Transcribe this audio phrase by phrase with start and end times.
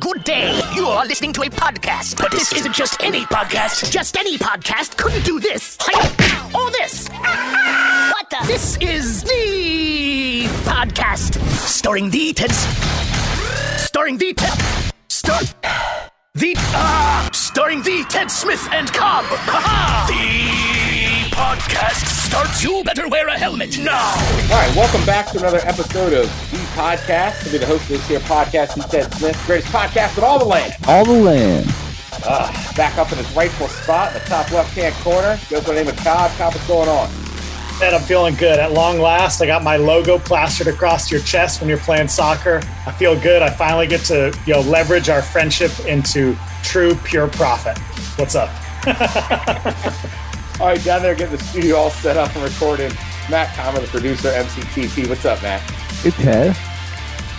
[0.00, 0.58] Good day.
[0.74, 3.90] You are listening to a podcast, but this isn't just any podcast.
[3.92, 5.76] Just any podcast couldn't do this.
[6.54, 7.08] Or this.
[8.10, 8.38] What the?
[8.46, 12.50] This is the podcast starring the Ted.
[13.78, 14.58] Starring the Ted.
[15.08, 15.40] Star.
[16.34, 19.24] The uh, starring the Ted Smith and Cobb.
[19.26, 20.06] Ha-ha!
[20.08, 20.59] The
[21.40, 22.62] podcast starts.
[22.62, 24.12] You better wear a helmet now.
[24.12, 27.46] All right, welcome back to another episode of the podcast.
[27.46, 30.38] I'll be the host of this here podcast, he Ted Smith, greatest podcast in all
[30.38, 30.74] the land.
[30.86, 31.66] All the land.
[32.26, 35.40] Uh, back up in his rightful spot in the top left-hand corner.
[35.48, 36.30] Goes by the name of Cobb.
[36.32, 37.08] Cobb, what's going on?
[37.82, 38.58] And I'm feeling good.
[38.58, 42.60] At long last, I got my logo plastered across your chest when you're playing soccer.
[42.86, 43.40] I feel good.
[43.40, 47.78] I finally get to you know leverage our friendship into true pure profit.
[48.18, 48.50] What's up?
[50.60, 52.92] all right, down there getting the studio all set up and recording.
[53.30, 55.08] Matt Comer, the producer, MCTP.
[55.08, 55.62] What's up, Matt?
[56.04, 56.54] It's Ted.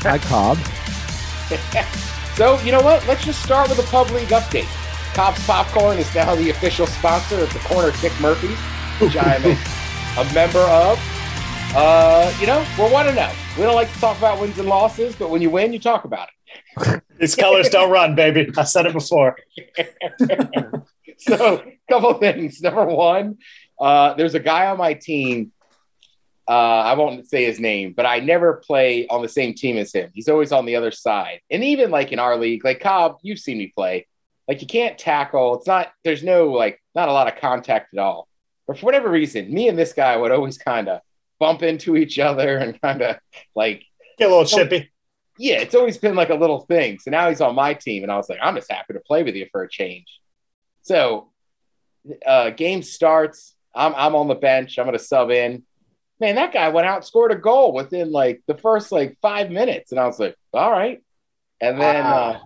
[0.02, 0.58] Hi, Cobb.
[2.36, 3.06] so, you know what?
[3.08, 4.66] Let's just start with a Pub League update.
[5.14, 8.58] Cobb's Popcorn is now the official sponsor of the Corner Kick Murphys,
[8.98, 11.00] which I am a, a member of.
[11.76, 13.32] Uh, you know, we're 1 0.
[13.56, 16.06] We don't like to talk about wins and losses, but when you win, you talk
[16.06, 16.30] about
[16.78, 17.04] it.
[17.20, 18.50] These colors don't run, baby.
[18.58, 19.38] I said it before.
[21.38, 22.62] so, a couple things.
[22.62, 23.38] Number one,
[23.80, 25.52] uh, there's a guy on my team
[26.52, 29.94] uh, I won't say his name, but I never play on the same team as
[29.94, 30.12] him.
[30.14, 31.40] He's always on the other side.
[31.50, 34.08] And even like in our league, like Cobb, you've seen me play.
[34.50, 35.56] Like you can't tackle.
[35.56, 38.28] It's not, there's no like, not a lot of contact at all.
[38.68, 41.00] But for whatever reason, me and this guy would always kind of
[41.40, 43.18] bump into each other and kind of
[43.56, 43.84] like
[44.18, 44.92] get a little chippy.
[45.38, 47.00] Yeah, it's always been like a little thing.
[47.00, 49.24] So now he's on my team, and I was like, I'm just happy to play
[49.24, 50.06] with you for a change.
[50.82, 51.30] So,
[52.26, 53.56] uh, game starts.
[53.74, 54.78] I'm I'm on the bench.
[54.78, 55.64] I'm gonna sub in
[56.22, 59.92] man, that guy went out scored a goal within like the first like five minutes.
[59.92, 61.04] And I was like, all right.
[61.60, 62.40] And then uh,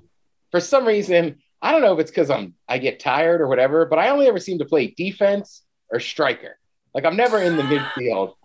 [0.50, 3.86] for some reason, I don't know if it's because I'm I get tired or whatever,
[3.86, 6.58] but I only ever seem to play defense or striker.
[6.94, 8.34] Like I'm never in the midfield.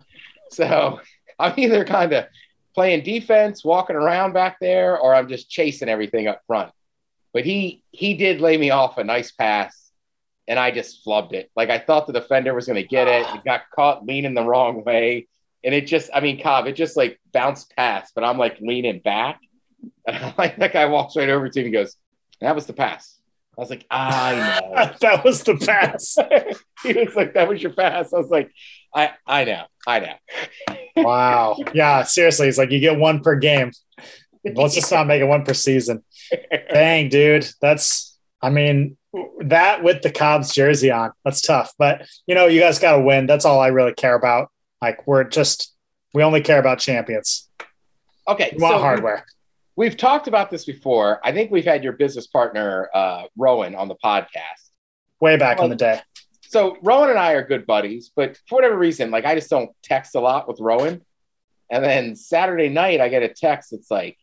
[0.53, 0.99] So
[1.39, 2.25] I'm either kind of
[2.75, 6.73] playing defense, walking around back there, or I'm just chasing everything up front.
[7.31, 9.80] But he he did lay me off a nice pass
[10.47, 11.49] and I just flubbed it.
[11.55, 13.25] Like I thought the defender was going to get it.
[13.35, 15.27] It got caught leaning the wrong way,
[15.63, 18.99] and it just, I mean, Cobb, it just like bounced past, but I'm like leaning
[18.99, 19.39] back,
[20.07, 21.95] and I'm like that guy walks right over to me and goes,
[22.39, 23.17] "That was the pass."
[23.57, 24.91] I was like, I know.
[25.01, 26.17] that was the pass.
[26.83, 28.13] he was like, that was your pass.
[28.13, 28.49] I was like,
[28.95, 30.75] I, I know, I know.
[30.95, 31.57] wow.
[31.73, 33.71] Yeah, seriously, it's like you get one per game.
[34.43, 36.03] Let's just not make it one per season.
[36.73, 38.17] Dang, dude, that's.
[38.41, 38.97] I mean,
[39.41, 41.73] that with the Cobb's jersey on, that's tough.
[41.77, 43.27] But you know, you guys got to win.
[43.27, 44.49] That's all I really care about.
[44.81, 45.73] Like we're just,
[46.13, 47.49] we only care about champions.
[48.27, 49.25] Okay, we want so hardware.
[49.75, 51.19] We've talked about this before.
[51.23, 54.69] I think we've had your business partner uh, Rowan on the podcast
[55.19, 56.01] way back well, in the day.
[56.41, 59.71] So Rowan and I are good buddies, but for whatever reason, like I just don't
[59.83, 61.01] text a lot with Rowan.
[61.69, 63.71] And then Saturday night, I get a text.
[63.71, 64.17] It's like,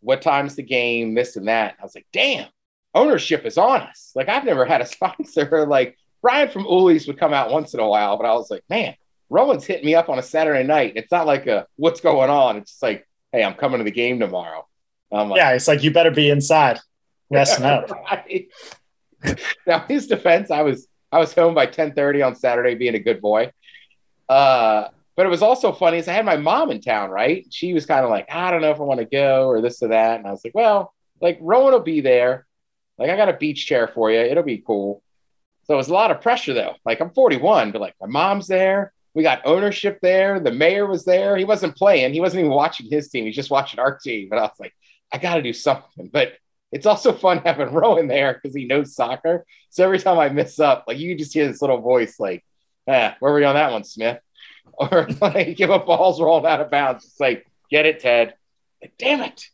[0.00, 1.14] "What time's the game?
[1.14, 2.48] This and that." I was like, "Damn."
[2.96, 4.12] Ownership is on us.
[4.14, 5.66] Like I've never had a sponsor.
[5.66, 8.64] Like Brian from Uli's would come out once in a while, but I was like,
[8.68, 8.94] man,
[9.28, 10.94] Rowan's hitting me up on a Saturday night.
[10.96, 12.56] It's not like a what's going on.
[12.56, 14.66] It's just like, hey, I'm coming to the game tomorrow.
[15.10, 16.80] Like, yeah, it's like you better be inside.
[17.30, 17.86] Yes, no.
[18.10, 18.48] right.
[19.66, 23.20] now his defense, I was I was home by 10:30 on Saturday, being a good
[23.20, 23.52] boy.
[24.28, 27.46] Uh, but it was also funny is I had my mom in town, right?
[27.50, 29.82] She was kind of like, I don't know if I want to go or this
[29.82, 32.45] or that, and I was like, well, like Rowan will be there.
[32.98, 34.18] Like, I got a beach chair for you.
[34.18, 35.02] It'll be cool.
[35.64, 36.74] So it was a lot of pressure, though.
[36.84, 38.92] Like, I'm 41, but like, my mom's there.
[39.14, 40.40] We got ownership there.
[40.40, 41.36] The mayor was there.
[41.36, 42.12] He wasn't playing.
[42.12, 43.24] He wasn't even watching his team.
[43.24, 44.28] He's just watching our team.
[44.28, 44.74] But I was like,
[45.12, 46.08] I got to do something.
[46.12, 46.34] But
[46.70, 49.46] it's also fun having Rowan there because he knows soccer.
[49.70, 52.44] So every time I miss up, like, you just hear this little voice, like,
[52.86, 54.20] eh, where were you on that one, Smith?
[54.78, 57.06] Or like, give up balls rolled out of bounds.
[57.06, 58.34] It's like, get it, Ted.
[58.98, 59.46] Damn it.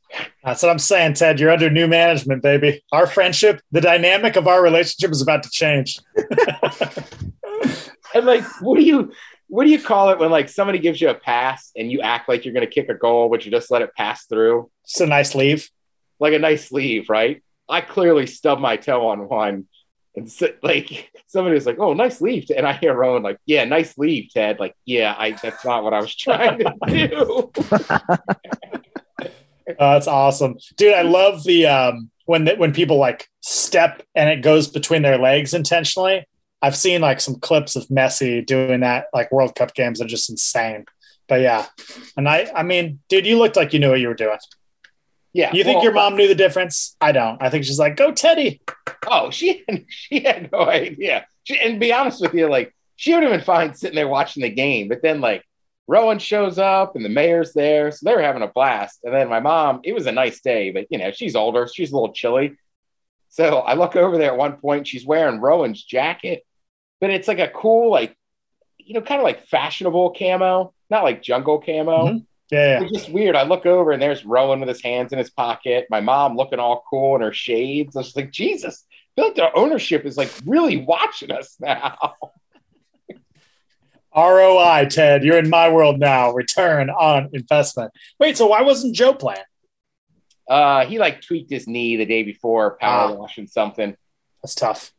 [0.44, 1.40] That's what I'm saying, Ted.
[1.40, 2.82] You're under new management, baby.
[2.92, 5.98] Our friendship, the dynamic of our relationship is about to change.
[8.14, 9.12] and like, what do you
[9.48, 12.28] what do you call it when like somebody gives you a pass and you act
[12.28, 14.70] like you're gonna kick a goal, but you just let it pass through?
[14.84, 15.68] It's a nice leave.
[16.18, 17.42] Like a nice leave, right?
[17.68, 19.66] I clearly stubbed my toe on one.
[20.14, 23.64] And so, like somebody was like, "Oh, nice leave," and I hear Rowan like, "Yeah,
[23.64, 27.50] nice leave, Ted." Like, yeah, I that's not what I was trying to do.
[29.68, 30.94] Uh, that's awesome, dude.
[30.94, 35.18] I love the um, when the, when people like step and it goes between their
[35.18, 36.26] legs intentionally.
[36.64, 40.30] I've seen like some clips of Messi doing that, like World Cup games are just
[40.30, 40.84] insane.
[41.26, 41.66] But yeah,
[42.16, 44.38] and I, I mean, dude, you looked like you knew what you were doing.
[45.32, 45.52] Yeah.
[45.52, 46.96] You think well, your mom knew the difference?
[47.00, 47.42] I don't.
[47.42, 48.60] I think she's like, go Teddy.
[49.06, 51.26] Oh, she she had no idea.
[51.44, 54.42] She, and be honest with you, like she would have been fine sitting there watching
[54.42, 55.44] the game, but then like
[55.88, 59.00] Rowan shows up and the mayor's there, so they were having a blast.
[59.04, 61.92] And then my mom, it was a nice day, but you know she's older, she's
[61.92, 62.56] a little chilly.
[63.28, 66.44] So I look over there at one point, she's wearing Rowan's jacket,
[67.00, 68.16] but it's like a cool, like
[68.78, 72.06] you know, kind of like fashionable camo, not like jungle camo.
[72.06, 72.26] Mhm.
[72.50, 72.82] Yeah.
[72.82, 73.34] It's just weird.
[73.34, 75.86] I look over and there's Rowan with his hands in his pocket.
[75.88, 77.96] My mom looking all cool in her shades.
[77.96, 81.56] I was just like, Jesus, I feel like the ownership is like really watching us
[81.60, 81.96] now.
[84.16, 85.24] ROI, Ted.
[85.24, 86.32] You're in my world now.
[86.32, 87.92] Return on investment.
[88.18, 89.40] Wait, so why wasn't Joe playing?
[90.48, 93.12] Uh, he like tweaked his knee the day before power Ah.
[93.14, 93.96] washing something.
[94.42, 94.92] That's tough.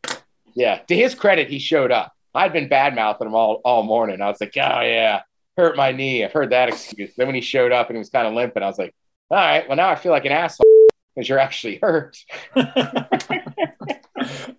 [0.55, 0.77] Yeah.
[0.87, 2.13] To his credit, he showed up.
[2.33, 4.21] I'd been bad mouthing him all, all morning.
[4.21, 5.21] I was like, oh, yeah,
[5.57, 6.23] hurt my knee.
[6.23, 7.13] I've heard that excuse.
[7.15, 8.95] Then when he showed up and he was kind of limping, I was like,
[9.29, 10.65] all right, well, now I feel like an asshole
[11.13, 12.17] because you're actually hurt.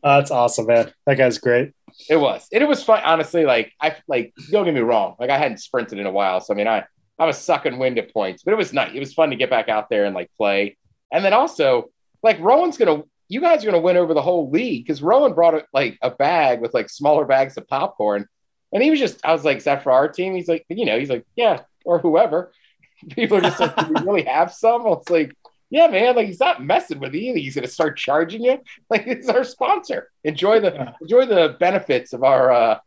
[0.03, 0.93] That's awesome, man.
[1.07, 1.73] That guy's great.
[2.09, 2.47] It was.
[2.53, 3.03] And it was fun.
[3.05, 5.17] Honestly, like I like don't get me wrong.
[5.19, 6.41] Like I hadn't sprinted in a while.
[6.41, 6.85] So I mean I
[7.19, 8.93] I was sucking wind at points, but it was nice.
[8.95, 10.77] It was fun to get back out there and like play.
[11.13, 11.91] And then also,
[12.23, 15.55] like Rowan's gonna you guys are gonna win over the whole league because Rowan brought
[15.55, 18.27] a, like a bag with like smaller bags of popcorn.
[18.73, 20.35] And he was just, I was like, is that for our team?
[20.35, 22.53] He's like, you know, he's like, yeah, or whoever.
[23.11, 24.83] People are just like, do we really have some?
[24.83, 25.37] I was like,
[25.75, 27.35] yeah, man, like he's not messing with you.
[27.35, 28.59] He's gonna start charging you.
[28.91, 30.11] Like it's our sponsor.
[30.23, 30.93] Enjoy the Yeah.
[31.03, 32.79] enjoy the benefits of our uh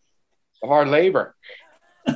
[0.64, 1.36] of our labor.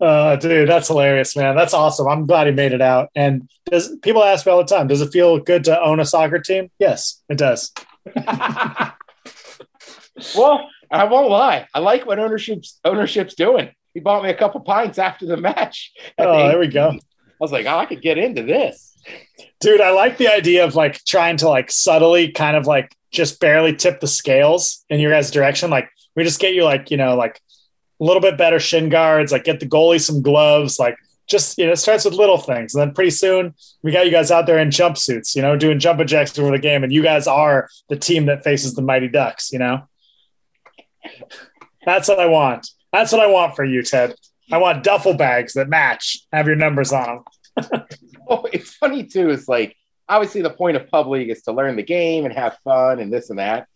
[0.00, 1.56] Uh, dude, that's hilarious, man.
[1.56, 2.06] That's awesome.
[2.06, 3.08] I'm glad he made it out.
[3.16, 6.04] And does people ask me all the time, does it feel good to own a
[6.04, 6.70] soccer team?
[6.78, 7.72] Yes, it does.
[10.36, 11.66] well, I won't lie.
[11.74, 13.70] I like what ownership's ownership's doing.
[13.92, 15.92] He bought me a couple pints after the match.
[16.16, 16.90] Oh, the- there we go.
[16.90, 16.98] I
[17.40, 18.89] was like, oh, I could get into this.
[19.60, 23.40] Dude, I like the idea of like trying to like subtly kind of like just
[23.40, 25.70] barely tip the scales in your guys' direction.
[25.70, 27.40] Like we just get you like, you know, like
[28.00, 30.96] a little bit better shin guards, like get the goalie some gloves, like
[31.28, 32.74] just you know, it starts with little things.
[32.74, 35.78] And then pretty soon we got you guys out there in jumpsuits, you know, doing
[35.78, 39.08] jump jacks over the game, and you guys are the team that faces the mighty
[39.08, 39.82] ducks, you know.
[41.84, 42.68] That's what I want.
[42.92, 44.14] That's what I want for you, Ted.
[44.52, 47.24] I want duffel bags that match, have your numbers on
[47.56, 47.82] them.
[48.30, 49.30] Oh, it's funny too.
[49.30, 49.76] It's like
[50.08, 53.12] obviously the point of pub league is to learn the game and have fun and
[53.12, 53.66] this and that.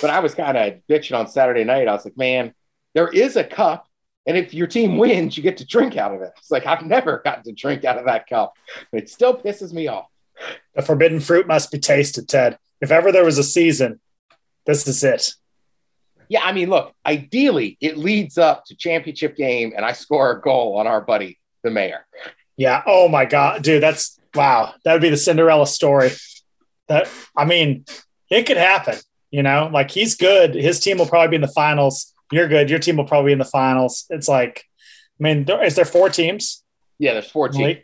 [0.00, 1.88] But I was kind of bitching on Saturday night.
[1.88, 2.54] I was like, man,
[2.94, 3.86] there is a cup,
[4.26, 6.32] and if your team wins, you get to drink out of it.
[6.38, 8.54] It's like I've never gotten to drink out of that cup.
[8.92, 10.06] It still pisses me off.
[10.74, 12.58] The forbidden fruit must be tasted, Ted.
[12.80, 14.00] If ever there was a season,
[14.66, 15.34] this is it.
[16.28, 20.40] Yeah, I mean, look, ideally it leads up to championship game, and I score a
[20.40, 22.06] goal on our buddy, the mayor.
[22.56, 22.82] Yeah.
[22.86, 24.74] Oh my God, dude, that's wow.
[24.84, 26.12] That would be the Cinderella story.
[26.88, 27.84] That I mean,
[28.30, 28.96] it could happen.
[29.30, 30.54] You know, like he's good.
[30.54, 32.12] His team will probably be in the finals.
[32.30, 32.70] You're good.
[32.70, 34.06] Your team will probably be in the finals.
[34.10, 34.64] It's like,
[35.20, 36.62] I mean, there, is there four teams?
[36.98, 37.78] Yeah, there's four teams.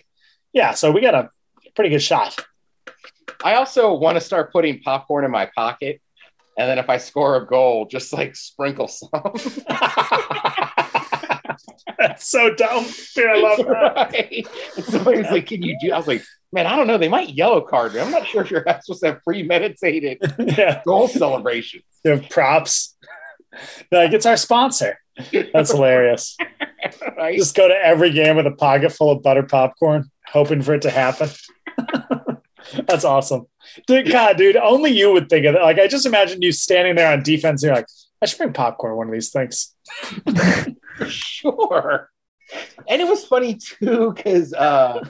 [0.52, 0.74] Yeah.
[0.74, 1.30] So we got a
[1.74, 2.38] pretty good shot.
[3.42, 6.00] I also want to start putting popcorn in my pocket,
[6.58, 9.10] and then if I score a goal, just like sprinkle some.
[11.98, 12.86] That's so dumb.
[13.14, 14.12] Dude, I love that.
[14.12, 14.46] right?
[14.76, 16.22] And somebody was like, "Can you do?" I was like,
[16.52, 16.98] "Man, I don't know.
[16.98, 18.00] They might yellow card me.
[18.00, 20.82] I'm not sure if you're supposed to have premeditated yeah.
[20.84, 22.96] goal celebration." They have props.
[23.90, 24.98] Like it's our sponsor.
[25.52, 26.36] That's hilarious.
[27.16, 27.36] right?
[27.36, 30.82] Just go to every game with a pocket full of butter popcorn, hoping for it
[30.82, 31.28] to happen.
[32.86, 33.46] That's awesome.
[33.86, 35.62] Dude, God, dude, only you would think of that.
[35.62, 37.62] Like, I just imagine you standing there on defense.
[37.62, 37.86] And you're like,
[38.22, 39.74] I should bring popcorn one of these things.
[41.08, 42.10] Sure.
[42.88, 45.08] And it was funny too because uh,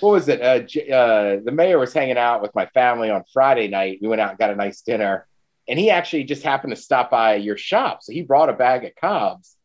[0.00, 0.40] what was it?
[0.40, 3.98] Uh, J- uh, the mayor was hanging out with my family on Friday night.
[4.00, 5.26] We went out and got a nice dinner,
[5.68, 8.84] and he actually just happened to stop by your shop, so he brought a bag
[8.84, 9.56] of cobs.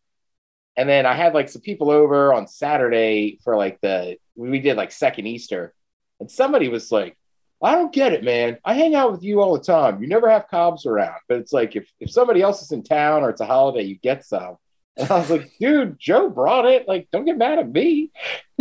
[0.78, 4.76] And then I had like some people over on Saturday for like the we did
[4.78, 5.74] like second Easter,
[6.20, 7.18] and somebody was like,
[7.64, 8.58] "I don't get it, man.
[8.66, 10.02] I hang out with you all the time.
[10.02, 13.24] You never have cobs around, but it's like if if somebody else is in town
[13.24, 14.58] or it's a holiday, you get some."
[14.98, 16.88] And I was like, dude, Joe brought it.
[16.88, 18.12] Like, don't get mad at me.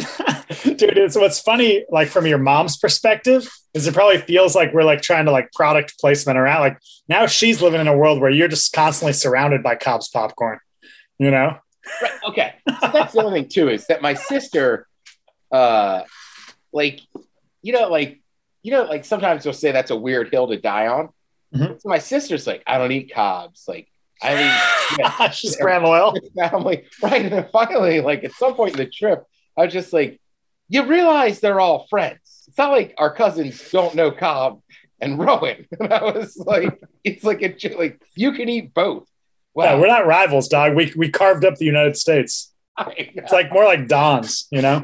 [0.62, 4.82] dude, it's what's funny, like from your mom's perspective, is it probably feels like we're
[4.82, 6.60] like trying to like product placement around.
[6.60, 10.58] Like now she's living in a world where you're just constantly surrounded by Cobb's popcorn,
[11.18, 11.56] you know?
[12.02, 12.12] Right.
[12.28, 12.54] Okay.
[12.80, 14.88] So that's the other thing too, is that my sister,
[15.52, 16.02] uh,
[16.72, 17.00] like,
[17.62, 18.20] you know, like,
[18.64, 21.10] you know, like sometimes you'll say that's a weird hill to die on.
[21.54, 21.80] Mhm.
[21.80, 23.66] So my sister's like, I don't eat cobs.
[23.68, 23.88] Like,
[24.23, 26.14] I mean, yeah, she's brand loyal.
[26.37, 26.85] family.
[27.02, 27.23] Right.
[27.23, 29.25] And then finally, like at some point in the trip,
[29.56, 30.21] I was just like,
[30.68, 32.44] you realize they're all friends.
[32.49, 34.61] It's not like our cousins don't know Cobb
[35.00, 35.66] and Rowan.
[35.78, 39.06] And I was like, it's like a like you can eat both.
[39.56, 40.75] Yeah, Wow, we're not rivals, dog.
[40.75, 42.52] We we carved up the United States.
[42.97, 44.83] It's like more like Don's, you know?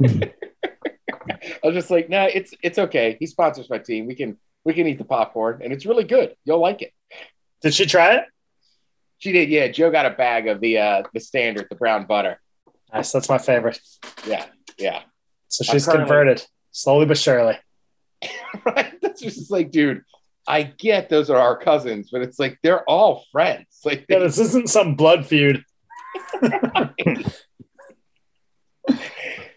[0.00, 3.16] I was just like, no, it's it's okay.
[3.18, 4.06] He sponsors my team.
[4.06, 6.36] We can we can eat the popcorn, and it's really good.
[6.44, 6.92] You'll like it.
[7.62, 8.24] Did she try it?
[9.18, 9.68] She did, yeah.
[9.68, 12.40] Joe got a bag of the uh the standard, the brown butter.
[12.92, 13.12] Nice.
[13.12, 13.78] That's my favorite.
[14.26, 14.46] Yeah,
[14.78, 15.02] yeah.
[15.48, 17.58] So she's currently- converted slowly but surely.
[18.64, 18.92] right?
[19.00, 20.02] That's just like, dude,
[20.46, 23.66] I get those are our cousins, but it's like they're all friends.
[23.84, 25.64] Like, Yeah, this isn't some blood feud.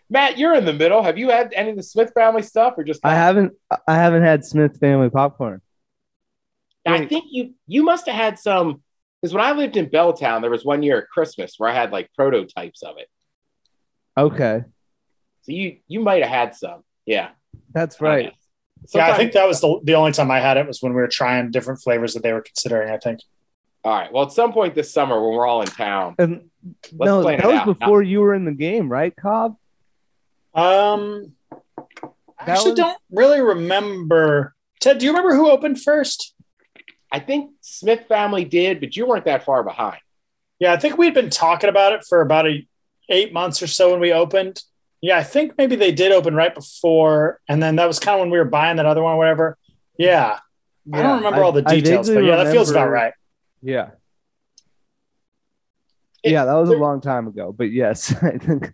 [0.10, 1.04] Matt, you're in the middle.
[1.04, 3.54] Have you had any of the Smith family stuff, or just I haven't
[3.88, 5.62] I haven't had Smith family popcorn.
[6.86, 8.82] I think you you must have had some
[9.22, 11.92] because when I lived in Belltown, there was one year at Christmas where I had
[11.92, 13.08] like prototypes of it.
[14.18, 14.64] Okay,
[15.44, 17.30] So you you might have had some, yeah.
[17.72, 18.34] that's right.
[18.94, 21.02] Yeah, I think that was the, the only time I had it was when we
[21.02, 23.20] were trying different flavors that they were considering, I think.
[23.84, 24.12] All right.
[24.12, 26.50] Well, at some point this summer when we're all in town, And
[26.94, 27.66] no, plan that it was out.
[27.80, 29.56] before you were in the game, right, Cobb?
[30.54, 34.54] Um, I That actually was- don't really remember.
[34.80, 36.34] Ted, do you remember who opened first?
[37.12, 40.00] I think Smith family did, but you weren't that far behind.
[40.60, 42.68] Yeah, I think we'd been talking about it for about a,
[43.10, 44.62] eight months or so when we opened.
[45.02, 48.22] Yeah, I think maybe they did open right before, and then that was kind of
[48.22, 49.58] when we were buying that other one or whatever.
[49.98, 50.40] Yeah,
[50.92, 53.14] I don't remember all the details, but vaguely yeah, that feels about right.
[53.62, 53.92] Yeah,
[56.24, 57.52] It- yeah, that was a long time ago.
[57.52, 58.74] But yes, I think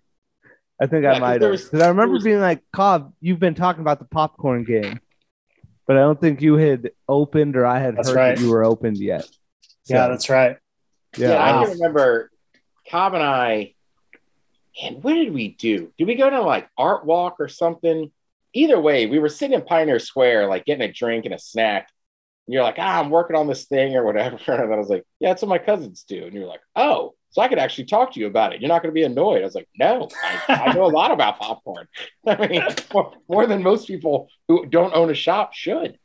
[0.81, 3.13] I think Yeah, I 'cause might have was- because I remember was- being like, Cobb,
[3.21, 4.99] you've been talking about the popcorn game,
[5.85, 8.35] but I don't think you had opened or I had That's heard right.
[8.35, 9.27] that you were opened yet.
[9.85, 10.57] Yeah, that's right.
[11.17, 11.29] yeah.
[11.29, 12.31] Yeah, I can remember
[12.89, 13.73] Cobb and I.
[14.81, 15.91] And what did we do?
[15.97, 18.11] Did we go to like art walk or something?
[18.53, 21.89] Either way, we were sitting in Pioneer Square, like getting a drink and a snack.
[22.47, 24.37] And you're like, ah, I'm working on this thing or whatever.
[24.47, 26.23] And I was like, yeah, that's what my cousins do.
[26.25, 28.61] And you're like, oh, so I could actually talk to you about it.
[28.61, 29.41] You're not going to be annoyed.
[29.41, 30.07] I was like, no,
[30.47, 31.87] I, I know a lot about popcorn.
[32.27, 32.61] I mean,
[32.93, 35.97] more, more than most people who don't own a shop should.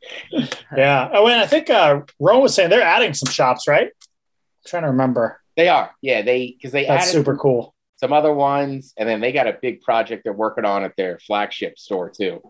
[0.75, 1.11] Yeah.
[1.13, 3.89] Oh, and I think uh, Ron was saying they're adding some shops, right?
[3.89, 5.39] I'm trying to remember.
[5.55, 6.23] They are, yeah.
[6.23, 7.75] They because they That's added super cool.
[7.97, 11.19] some other ones, and then they got a big project they're working on at their
[11.19, 12.41] flagship store too.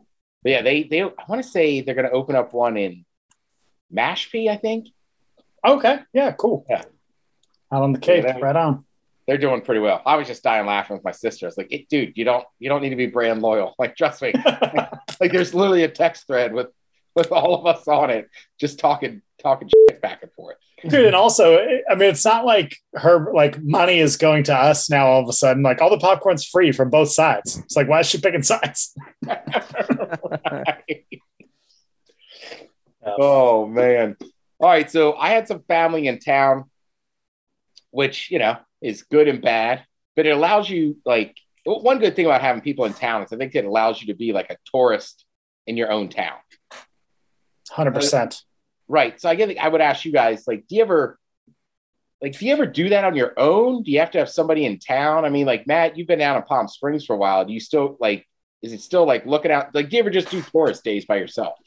[0.45, 3.05] But yeah, they they I want to say they're going to open up one in
[3.93, 4.87] Mashpee, I think.
[5.67, 5.99] Okay.
[6.13, 6.31] Yeah.
[6.31, 6.65] Cool.
[6.69, 6.85] Yeah.
[7.73, 8.25] Out on the Cape.
[8.25, 8.85] Yeah, right on.
[9.27, 10.01] They're doing pretty well.
[10.07, 11.47] I was just dying laughing with my sister.
[11.47, 13.75] I was like, "Dude, you don't you don't need to be brand loyal.
[13.79, 14.33] Like, trust me.
[15.21, 16.69] like, there's literally a text thread with
[17.15, 20.57] with all of us on it, just talking talking shit back and forth.
[20.89, 24.89] Dude, and also, I mean, it's not like her like money is going to us
[24.89, 25.09] now.
[25.09, 27.59] All of a sudden, like all the popcorn's free from both sides.
[27.59, 28.95] It's like, why is she picking sides?
[33.05, 34.17] oh man.
[34.61, 36.71] All right, so I had some family in town,
[37.91, 39.85] which you know is good and bad,
[40.17, 43.37] but it allows you like one good thing about having people in town is I
[43.37, 45.25] think it allows you to be like a tourist
[45.67, 46.37] in your own town.
[47.71, 48.43] Hundred percent.
[48.89, 49.21] Right.
[49.21, 51.19] So I get I would ask you guys, like, do you ever
[52.23, 53.83] like do you ever do that on your own?
[53.83, 55.25] Do you have to have somebody in town?
[55.25, 57.45] I mean, like Matt, you've been down in Palm Springs for a while.
[57.45, 58.27] Do you still like
[58.63, 61.17] is it still like looking out like do you ever just do tourist days by
[61.17, 61.59] yourself?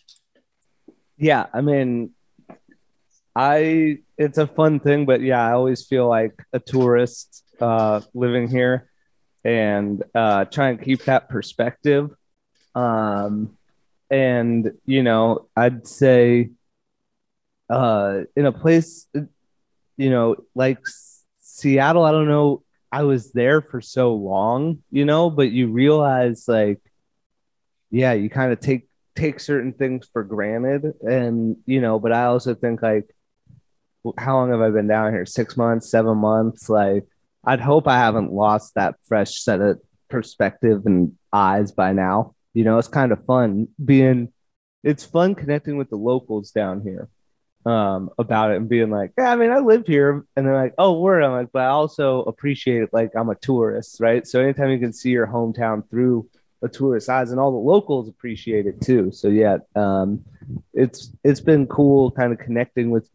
[1.17, 2.11] Yeah, I mean,
[3.35, 8.49] I it's a fun thing, but yeah, I always feel like a tourist uh, living
[8.49, 8.89] here
[9.43, 12.11] and uh, try and keep that perspective.
[12.75, 13.57] Um,
[14.09, 16.51] and you know, I'd say
[17.69, 19.07] uh, in a place,
[19.97, 20.79] you know, like
[21.39, 22.63] Seattle, I don't know.
[22.91, 26.81] I was there for so long, you know, but you realize like,
[27.89, 32.23] yeah, you kind of take take certain things for granted and you know but i
[32.25, 33.13] also think like
[34.17, 35.25] how long have i been down here?
[35.25, 36.69] Six months seven months?
[36.69, 37.05] Like
[37.43, 39.79] i'd hope i haven't lost that fresh set of
[40.09, 42.35] perspective and eyes by now.
[42.53, 44.31] You know it's kind of fun being
[44.83, 47.07] it's fun connecting with the locals down here
[47.65, 50.73] um about it and being like yeah i mean i live here and they're like
[50.79, 51.23] oh word.
[51.23, 54.25] I'm like but i also appreciate it like i'm a tourist right?
[54.25, 56.27] So anytime you can see your hometown through
[56.63, 59.11] a tourist eyes and all the locals appreciate it too.
[59.11, 60.23] So yeah um
[60.73, 63.07] it's it's been cool kind of connecting with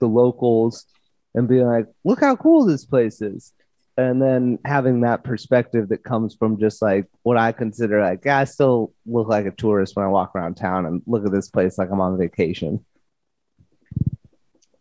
[0.00, 0.86] the locals
[1.34, 3.52] and being like look how cool this place is
[3.96, 8.38] and then having that perspective that comes from just like what i consider like yeah,
[8.38, 11.48] i still look like a tourist when i walk around town and look at this
[11.48, 12.84] place like i'm on vacation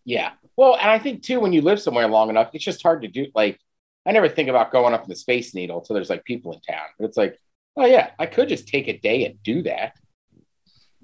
[0.06, 0.32] Yeah.
[0.56, 3.08] Well, and I think too, when you live somewhere long enough, it's just hard to
[3.08, 3.28] do.
[3.34, 3.60] Like,
[4.06, 6.60] I never think about going up in the Space Needle until there's like people in
[6.62, 6.86] town.
[7.00, 7.40] But it's like
[7.76, 9.94] Oh yeah, I could just take a day and do that.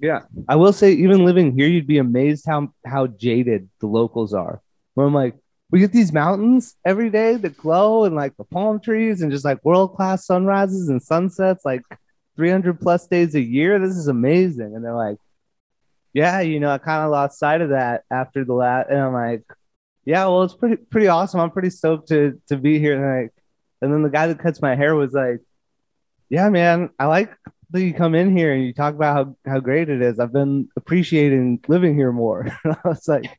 [0.00, 4.32] Yeah, I will say, even living here, you'd be amazed how how jaded the locals
[4.32, 4.62] are.
[4.94, 5.36] Where I'm like,
[5.70, 9.44] we get these mountains every day that glow, and like the palm trees, and just
[9.44, 11.82] like world class sunrises and sunsets, like
[12.36, 13.78] 300 plus days a year.
[13.78, 14.74] This is amazing.
[14.74, 15.18] And they're like,
[16.14, 19.12] yeah, you know, I kind of lost sight of that after the last, and I'm
[19.12, 19.44] like,
[20.06, 21.40] yeah, well, it's pretty pretty awesome.
[21.40, 22.94] I'm pretty stoked to to be here.
[22.94, 23.34] And like,
[23.82, 25.40] and then the guy that cuts my hair was like,
[26.30, 27.36] yeah, man, I like
[27.70, 30.18] that you come in here and you talk about how, how great it is.
[30.18, 32.48] I've been appreciating living here more.
[32.64, 33.30] I was like,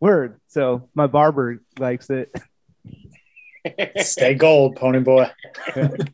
[0.00, 0.40] word.
[0.48, 2.34] So my barber likes it.
[3.98, 5.30] Stay gold, Ponyboy.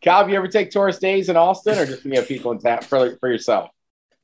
[0.00, 2.82] Cal, you ever take tourist days in Austin or just you have people in town
[2.82, 3.70] for, for yourself?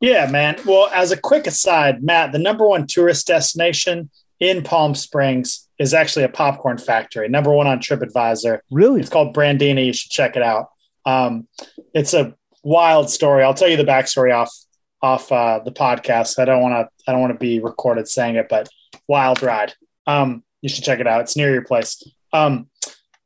[0.01, 0.57] Yeah, man.
[0.65, 5.93] Well, as a quick aside, Matt, the number one tourist destination in Palm Springs is
[5.93, 8.61] actually a popcorn factory, number one on TripAdvisor.
[8.71, 9.01] Really?
[9.01, 9.87] It's called Brandini.
[9.87, 10.69] You should check it out.
[11.11, 11.49] Um,
[11.95, 13.43] it's a wild story.
[13.43, 14.55] I'll tell you the backstory off
[15.03, 16.39] off uh, the podcast.
[16.39, 18.69] I don't want to I don't want to be recorded saying it, but
[19.09, 19.75] wild ride.
[20.07, 21.23] Um, you should check it out.
[21.23, 22.03] It's near your place.
[22.33, 22.69] Um,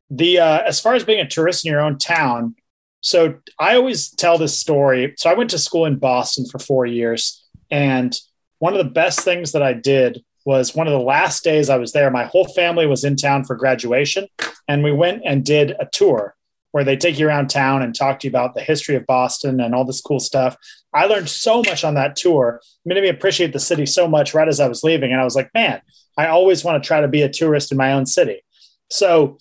[0.09, 2.55] the uh, as far as being a tourist in your own town,
[3.01, 5.13] so I always tell this story.
[5.17, 8.17] So I went to school in Boston for four years, and
[8.59, 11.77] one of the best things that I did was one of the last days I
[11.77, 12.09] was there.
[12.11, 14.27] My whole family was in town for graduation,
[14.67, 16.35] and we went and did a tour
[16.75, 19.61] where they take you around town and talk to you about the history of Boston
[19.61, 20.57] and all this cool stuff.
[20.93, 22.59] I learned so much on that tour.
[22.83, 25.13] It made me appreciate the city so much right as I was leaving.
[25.13, 25.81] And I was like, man,
[26.17, 28.43] I always want to try to be a tourist in my own city.
[28.89, 29.37] So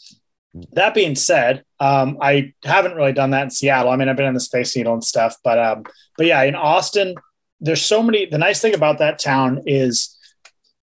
[0.74, 3.90] that being said, um, I haven't really done that in Seattle.
[3.90, 5.82] I mean, I've been in the Space Needle and stuff, but um,
[6.16, 7.16] but yeah, in Austin,
[7.60, 8.26] there's so many.
[8.26, 10.16] The nice thing about that town is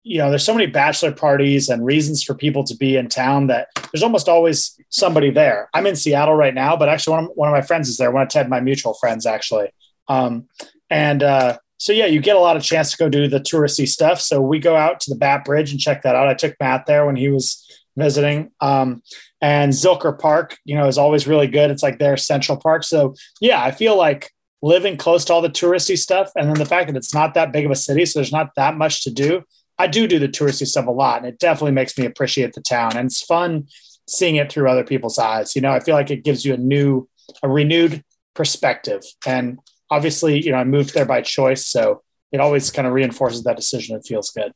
[0.02, 3.48] you know, there's so many bachelor parties and reasons for people to be in town
[3.48, 5.68] that there's almost always somebody there.
[5.74, 8.10] I'm in Seattle right now, but actually one of, one of my friends is there.
[8.10, 9.68] One of Ted, my mutual friends, actually.
[10.08, 10.48] Um,
[10.88, 13.86] and uh, so, yeah, you get a lot of chance to go do the touristy
[13.86, 14.20] stuff.
[14.20, 16.28] So we go out to the Bat Bridge and check that out.
[16.28, 18.50] I took Matt there when he was visiting.
[18.60, 19.02] Um,
[19.42, 21.70] and Zilker Park, you know, is always really good.
[21.70, 22.84] It's like their central park.
[22.84, 24.30] So yeah, I feel like
[24.62, 27.52] living close to all the touristy stuff and then the fact that it's not that
[27.52, 29.42] big of a city, so there's not that much to do
[29.80, 32.60] I do do the touristy stuff a lot, and it definitely makes me appreciate the
[32.60, 32.96] town.
[32.96, 33.66] And it's fun
[34.06, 35.56] seeing it through other people's eyes.
[35.56, 37.08] You know, I feel like it gives you a new,
[37.42, 39.02] a renewed perspective.
[39.26, 39.58] And
[39.90, 43.56] obviously, you know, I moved there by choice, so it always kind of reinforces that
[43.56, 43.96] decision.
[43.96, 44.52] It feels good.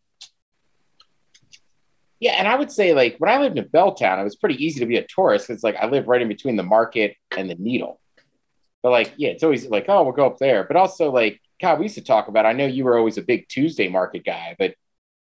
[2.21, 4.81] Yeah, and I would say like when I lived in Belltown, it was pretty easy
[4.81, 5.49] to be a tourist.
[5.49, 7.99] It's like I live right in between the market and the needle.
[8.83, 10.65] But like, yeah, it's always like, oh, we'll go up there.
[10.65, 12.45] But also like, God, we used to talk about.
[12.45, 14.75] I know you were always a big Tuesday market guy, but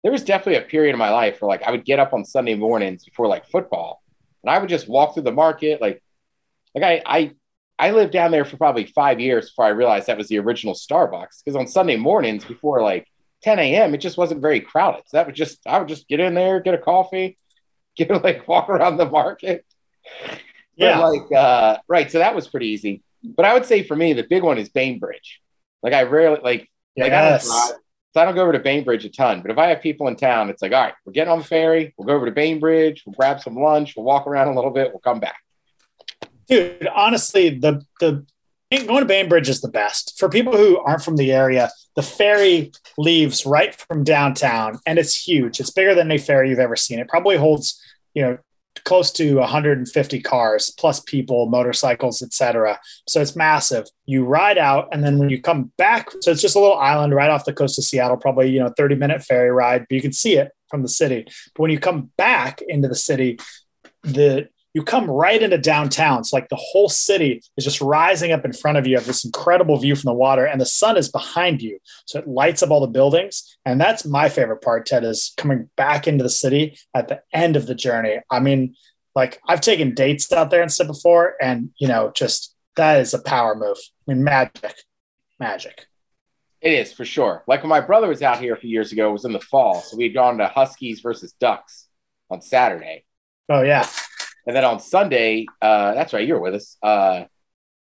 [0.04, 2.26] there was definitely a period in my life where like I would get up on
[2.26, 4.04] Sunday mornings before like football
[4.44, 5.82] and I would just walk through the market.
[5.82, 6.04] Like,
[6.76, 7.32] like I, I,
[7.80, 10.74] I lived down there for probably five years before I realized that was the original
[10.74, 11.44] Starbucks.
[11.46, 13.08] Cause on Sunday mornings before like
[13.44, 15.04] 10 a.m., it just wasn't very crowded.
[15.08, 17.38] So that would just, I would just get in there, get a coffee,
[17.96, 19.66] get like walk around the market.
[20.76, 21.00] Yeah.
[21.00, 22.12] But, like, uh, right.
[22.12, 23.04] So that was pretty easy.
[23.24, 25.40] But I would say for me, the big one is Bainbridge.
[25.82, 27.06] Like I rarely like, yes.
[27.06, 27.83] like I don't drive,
[28.14, 30.16] so I don't go over to Bainbridge a ton, but if I have people in
[30.16, 31.94] town, it's like, all right, we're getting on the ferry.
[31.98, 33.04] We'll go over to Bainbridge.
[33.06, 33.96] We'll grab some lunch.
[33.96, 34.92] We'll walk around a little bit.
[34.92, 35.38] We'll come back.
[36.48, 38.26] Dude, honestly, the the
[38.82, 41.70] going to Bainbridge is the best for people who aren't from the area.
[41.96, 45.60] The ferry leaves right from downtown, and it's huge.
[45.60, 47.00] It's bigger than any ferry you've ever seen.
[47.00, 47.82] It probably holds,
[48.14, 48.38] you know,
[48.86, 53.88] close to 150 cars plus people motorcycles etc so it's massive.
[54.06, 57.14] You ride out and then when you come back so it's just a little island
[57.14, 60.02] right off the coast of seattle probably you know 30 minute ferry ride but you
[60.02, 61.26] can see it from the city.
[61.54, 63.40] But when you come back into the city
[64.04, 66.20] the you come right into downtown.
[66.20, 68.92] It's like the whole city is just rising up in front of you.
[68.92, 71.80] You have this incredible view from the water, and the sun is behind you.
[72.06, 73.58] So it lights up all the buildings.
[73.66, 77.56] And that's my favorite part, Ted, is coming back into the city at the end
[77.56, 78.20] of the journey.
[78.32, 78.76] I mean,
[79.16, 83.14] like I've taken dates out there and stuff before, and you know, just that is
[83.14, 83.78] a power move.
[84.08, 84.76] I mean, magic,
[85.40, 85.86] magic.
[86.62, 87.44] It is for sure.
[87.46, 89.40] Like when my brother was out here a few years ago, it was in the
[89.40, 89.82] fall.
[89.82, 91.88] So we had gone to Huskies versus Ducks
[92.30, 93.04] on Saturday.
[93.50, 93.86] Oh, yeah.
[94.46, 96.78] And then on Sunday, uh, that's right, you were with us.
[96.84, 97.28] Uh, I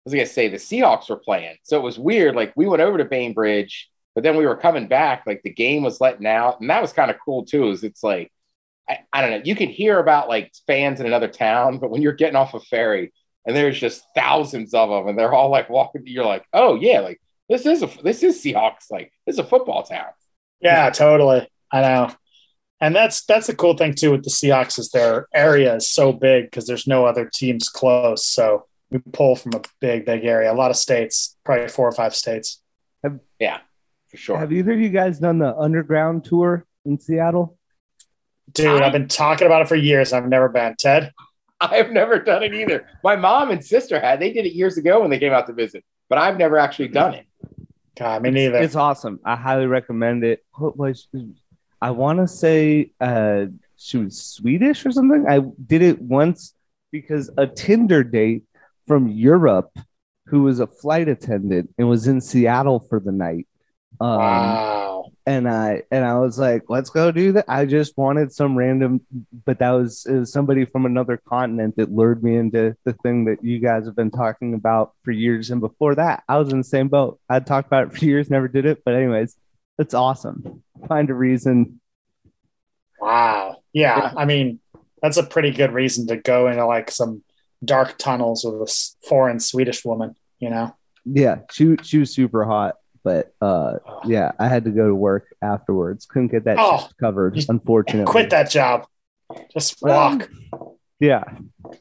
[0.05, 2.37] was gonna say the Seahawks were playing, so it was weird.
[2.37, 5.25] Like we went over to Bainbridge, but then we were coming back.
[5.27, 7.71] Like the game was letting out, and that was kind of cool too.
[7.71, 8.33] Is it's like
[8.89, 12.03] I, I don't know, you can hear about like fans in another town, but when
[12.03, 13.13] you're getting off a ferry
[13.45, 17.01] and there's just thousands of them, and they're all like walking, you're like, oh yeah,
[17.01, 20.07] like this is a this is Seahawks, like this is a football town.
[20.61, 21.49] Yeah, totally.
[21.73, 22.11] I know.
[22.81, 26.13] And that's that's the cool thing too with the Seahawks is their area is so
[26.13, 28.27] big because there's no other teams close.
[28.27, 30.53] So we pull from a big, big area.
[30.53, 32.61] A lot of states, probably four or five states.
[33.03, 33.59] Have, Yeah,
[34.09, 34.39] for sure.
[34.39, 37.57] Have either of you guys done the underground tour in Seattle?
[38.53, 40.13] Dude, I've been talking about it for years.
[40.13, 40.77] I've never been.
[40.79, 41.13] Ted,
[41.61, 42.87] I've never done it either.
[43.03, 44.21] My mom and sister had.
[44.21, 46.89] They did it years ago when they came out to visit, but I've never actually
[46.89, 47.27] done it.
[47.97, 48.59] God, me neither.
[48.59, 49.21] It's awesome.
[49.25, 50.45] I highly recommend it.
[50.55, 51.09] What was
[51.81, 55.27] I want to say uh she was Swedish or something.
[55.29, 56.55] I did it once
[56.91, 58.45] because a Tinder date
[58.87, 59.77] from Europe
[60.27, 63.47] who was a flight attendant and was in Seattle for the night.
[64.01, 65.05] Um, wow.
[65.25, 67.47] and I and I was like, let's go do that.
[67.49, 69.01] I just wanted some random,
[69.45, 73.43] but that was, was somebody from another continent that lured me into the thing that
[73.43, 75.51] you guys have been talking about for years.
[75.51, 77.21] And before that, I was in the same boat.
[77.29, 78.83] I'd talked about it for years, never did it.
[78.85, 79.37] But anyways,
[79.79, 80.63] it's awesome.
[80.89, 81.81] Find a reason.
[83.01, 83.63] Wow.
[83.73, 84.61] Yeah, I mean,
[85.03, 87.23] that's a pretty good reason to go into like some
[87.65, 90.75] dark tunnels with a foreign Swedish woman, you know?
[91.05, 93.75] Yeah, she she was super hot, but uh,
[94.07, 96.07] yeah, I had to go to work afterwards.
[96.07, 98.11] Couldn't get that Oh, shift covered, you unfortunately.
[98.11, 98.87] Quit that job.
[99.53, 100.31] Just Well, walk.
[100.99, 101.25] Yeah,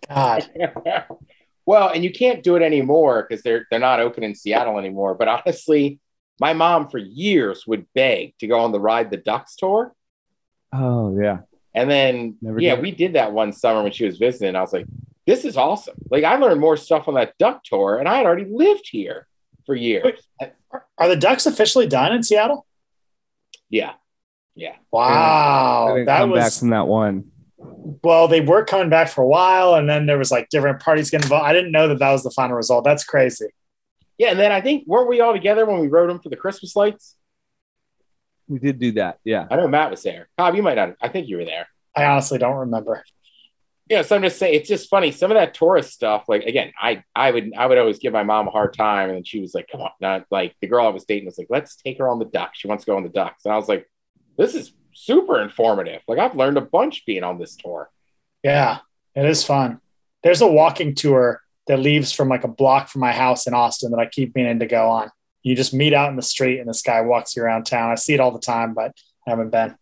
[0.09, 0.47] God.
[1.65, 5.15] well, and you can't do it anymore because they're they're not open in Seattle anymore.
[5.15, 5.99] But honestly,
[6.39, 9.93] my mom for years would beg to go on the ride the Ducks tour.
[10.73, 11.39] oh yeah,
[11.73, 12.81] And then, Never yeah, did.
[12.81, 14.55] we did that one summer when she was visiting.
[14.55, 14.85] I was like,
[15.25, 15.95] this is awesome.
[16.11, 19.27] Like, I learned more stuff on that duck tour, and I had already lived here
[19.65, 20.19] for years.
[20.97, 22.65] Are the Ducks officially done in Seattle?
[23.69, 23.93] Yeah.
[24.55, 24.73] Yeah.
[24.73, 25.87] I Wow.
[25.95, 27.31] didn't that come back was from that one.
[28.03, 31.09] well, they were coming back for a while, and then there was like different parties
[31.09, 31.45] getting involved.
[31.45, 32.83] I didn't know that that was the final result.
[32.83, 33.47] That's crazy.
[34.17, 34.31] Yeah.
[34.31, 36.75] And then I think, weren't we all together when we rode them for the Christmas
[36.75, 37.15] lights?
[38.47, 39.19] We did do that.
[39.23, 39.47] Yeah.
[39.49, 40.29] I know Matt was there.
[40.37, 40.95] Cobb, you might not.
[41.01, 41.67] I think you were there.
[41.95, 43.03] I honestly don't remember.
[43.87, 45.11] Yeah, so I'm just saying it's just funny.
[45.11, 48.23] Some of that tourist stuff, like again, I I would I would always give my
[48.23, 50.89] mom a hard time, and she was like, "Come on," not like the girl I
[50.89, 53.03] was dating was like, "Let's take her on the ducks." She wants to go on
[53.03, 53.87] the ducks, and I was like,
[54.39, 56.01] "This is super informative.
[56.07, 57.91] Like I've learned a bunch being on this tour."
[58.43, 58.79] Yeah,
[59.13, 59.79] it is fun.
[60.23, 63.91] There's a walking tour that leaves from like a block from my house in Austin
[63.91, 65.09] that I keep meaning to go on.
[65.43, 67.91] You just meet out in the street and this guy walks you around town.
[67.91, 68.91] I see it all the time, but
[69.27, 69.75] I haven't been.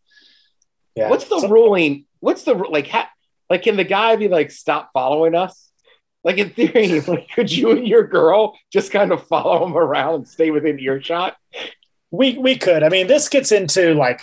[0.96, 1.10] Yeah.
[1.10, 2.06] What's the So- ruling?
[2.20, 2.88] What's the like?
[2.88, 3.10] Ha,
[3.50, 5.70] like, can the guy be like, "Stop following us"?
[6.24, 10.14] Like in theory, like, could you and your girl just kind of follow him around
[10.16, 11.36] and stay within earshot?
[12.12, 12.84] we we could.
[12.84, 14.22] I mean, this gets into like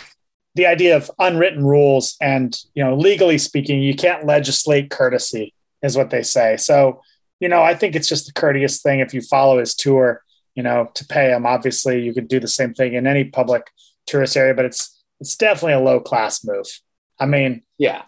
[0.55, 5.95] the idea of unwritten rules and you know, legally speaking, you can't legislate courtesy, is
[5.95, 6.57] what they say.
[6.57, 7.01] So,
[7.41, 10.23] you know, I think it's just the courteous thing if you follow his tour,
[10.55, 11.45] you know, to pay him.
[11.45, 13.63] Obviously, you could do the same thing in any public
[14.07, 16.65] tourist area, but it's it's definitely a low class move.
[17.19, 18.03] I mean, Yeah,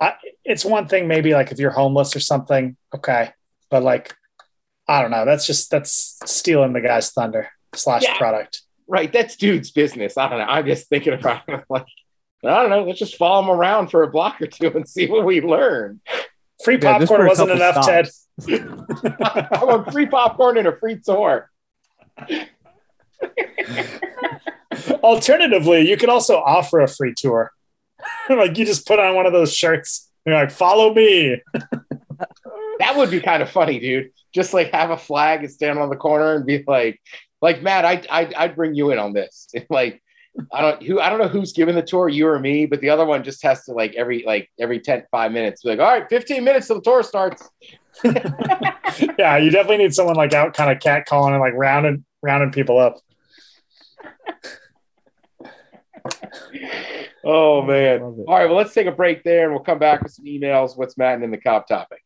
[0.00, 3.30] I, it's one thing maybe like if you're homeless or something, okay,
[3.70, 4.14] but like
[4.88, 8.16] I don't know, that's just that's stealing the guy's thunder slash Yeah.
[8.18, 8.62] product.
[8.86, 9.12] right.
[9.12, 10.16] That's dude's business.
[10.16, 10.46] I don't know.
[10.46, 11.84] I'm just thinking about it like,
[12.44, 12.84] I don't know.
[12.84, 16.00] Let's just follow him around for a block or two and see what we learn.
[16.64, 18.08] Free popcorn wasn't enough, Ted.
[18.48, 21.50] I want free popcorn and a free tour.
[25.02, 27.52] Alternatively, you could also offer a free tour.
[28.28, 30.10] like you just put on one of those shirts.
[30.24, 31.40] And you're like, follow me.
[32.80, 34.12] That would be kind of funny, dude.
[34.32, 37.00] Just like have a flag and stand on the corner and be like,
[37.42, 39.48] like Matt, I I I'd bring you in on this.
[39.68, 40.00] like
[40.52, 42.90] I don't who I don't know who's giving the tour, you or me, but the
[42.90, 45.86] other one just has to like every like every 10 5 minutes be like, all
[45.86, 47.48] right, 15 minutes till the tour starts.
[48.04, 52.52] yeah, you definitely need someone like out kind of cat calling and like rounding rounding
[52.52, 52.98] people up.
[57.24, 58.00] Oh man.
[58.00, 60.76] All right, well, let's take a break there and we'll come back with some emails.
[60.76, 62.02] What's Matt and then the cop topic?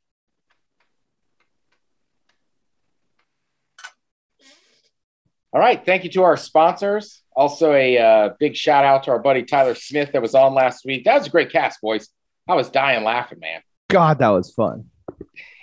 [5.52, 7.21] All right, thank you to our sponsors.
[7.34, 10.84] Also, a uh, big shout out to our buddy Tyler Smith that was on last
[10.84, 11.04] week.
[11.04, 12.08] That was a great cast, boys.
[12.48, 13.62] I was dying laughing, man.
[13.88, 14.90] God, that was fun.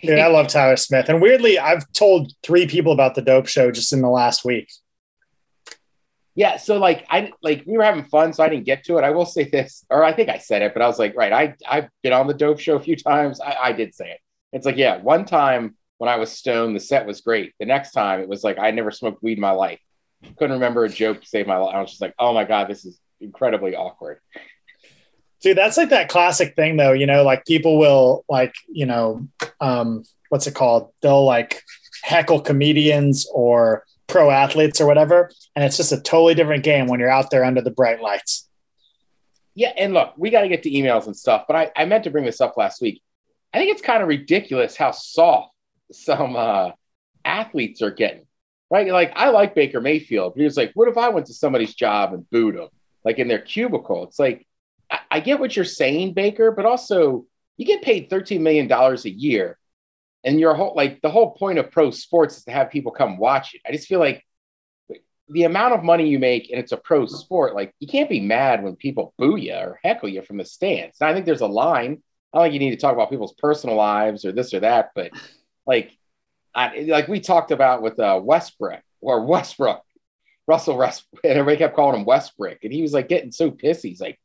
[0.02, 1.10] Dude, I love Tyler Smith.
[1.10, 4.70] And weirdly, I've told three people about the dope show just in the last week.
[6.36, 9.04] Yeah, so like I like we were having fun, so I didn't get to it.
[9.04, 11.34] I will say this, or I think I said it, but I was like, right,
[11.34, 13.42] I I've been on the dope show a few times.
[13.42, 14.20] I, I did say it.
[14.54, 17.54] It's like, yeah, one time when I was stoned, the set was great.
[17.60, 19.80] The next time it was like I never smoked weed in my life.
[20.38, 21.76] Couldn't remember a joke to save my life.
[21.76, 24.20] I was just like, oh my God, this is incredibly awkward.
[25.42, 29.28] Dude, that's like that classic thing though, you know, like people will like, you know,
[29.62, 30.92] um, what's it called?
[31.02, 31.64] They'll like
[32.04, 35.32] heckle comedians or pro athletes or whatever.
[35.56, 38.50] And it's just a totally different game when you're out there under the bright lights.
[39.56, 42.06] Yeah, and look, we got to get to emails and stuff, but I, I meant
[42.06, 43.02] to bring this up last week.
[43.54, 45.54] I think it's kind of ridiculous how soft
[45.92, 46.72] some uh,
[47.26, 48.26] athletes are getting.
[48.72, 48.88] Right?
[48.88, 51.74] Like I like Baker Mayfield, but he was like, what if I went to somebody's
[51.74, 52.70] job and booed them,
[53.04, 54.04] like in their cubicle?
[54.04, 54.48] It's like
[54.92, 57.26] I, I get what you're saying, Baker, but also
[57.58, 59.58] you get paid $13 million a year.
[60.24, 63.18] And your whole like the whole point of pro sports is to have people come
[63.18, 63.62] watch it.
[63.66, 64.24] I just feel like
[65.30, 68.20] the amount of money you make and it's a pro sport, like you can't be
[68.20, 70.98] mad when people boo you or heckle you from the stands.
[71.00, 72.02] And I think there's a line.
[72.34, 74.90] I don't think you need to talk about people's personal lives or this or that,
[74.96, 75.12] but
[75.66, 75.92] like,
[76.54, 79.82] I, like we talked about with uh, Westbrook or Westbrick,
[80.48, 83.90] Russell Westbrook, and everybody kept calling him Westbrick, and he was like getting so pissy.
[83.90, 84.20] He's like,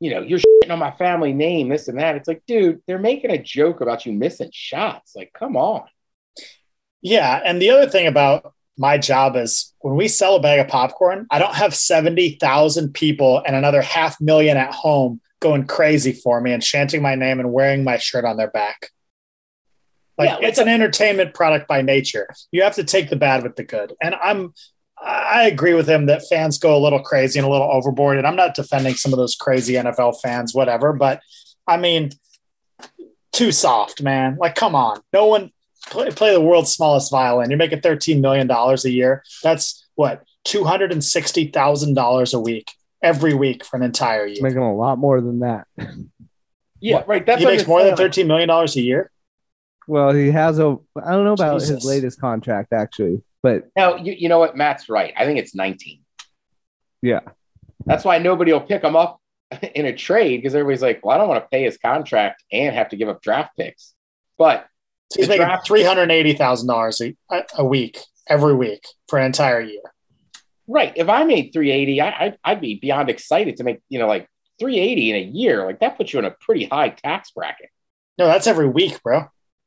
[0.00, 2.16] you know, you're shitting on my family name, this and that.
[2.16, 5.16] It's like, dude, they're making a joke about you missing shots.
[5.16, 5.84] Like, come on.
[7.02, 10.68] Yeah, and the other thing about my job is when we sell a bag of
[10.68, 16.40] popcorn, I don't have 70,000 people and another half million at home going crazy for
[16.40, 18.90] me and chanting my name and wearing my shirt on their back.
[20.18, 22.28] Like, yeah, it's an entertainment product by nature.
[22.50, 23.94] You have to take the bad with the good.
[24.00, 24.54] And I'm
[25.02, 28.16] I agree with him that fans go a little crazy and a little overboard.
[28.16, 31.20] And I'm not defending some of those crazy NFL fans, whatever, but
[31.66, 32.10] I mean,
[33.32, 34.36] too soft, man.
[34.40, 35.00] Like, come on.
[35.12, 35.50] No one,
[35.88, 37.50] play, play the world's smallest violin.
[37.50, 39.22] You're making $13 million a year.
[39.42, 44.42] That's what, $260,000 a week, every week for an entire year.
[44.42, 45.66] Making a lot more than that.
[46.78, 47.08] Yeah, what?
[47.08, 47.26] right.
[47.26, 49.10] That's he makes more than $13 million a year.
[49.86, 51.76] Well, he has a, I don't know about Jesus.
[51.76, 54.56] his latest contract actually, but now you, you know what?
[54.56, 55.14] Matt's right.
[55.16, 56.00] I think it's 19.
[57.02, 57.20] Yeah.
[57.84, 59.20] That's why nobody will pick him up
[59.74, 62.74] in a trade because everybody's like, well, I don't want to pay his contract and
[62.74, 63.94] have to give up draft picks.
[64.38, 64.66] But
[65.12, 67.00] so he's making three hundred eighty thousand dollars
[67.56, 69.82] a week every week for an entire year.
[70.66, 70.92] Right.
[70.96, 74.08] If I made three eighty, I, I'd, I'd be beyond excited to make you know
[74.08, 75.64] like three eighty in a year.
[75.64, 77.70] Like that puts you in a pretty high tax bracket.
[78.18, 79.26] No, that's every week, bro.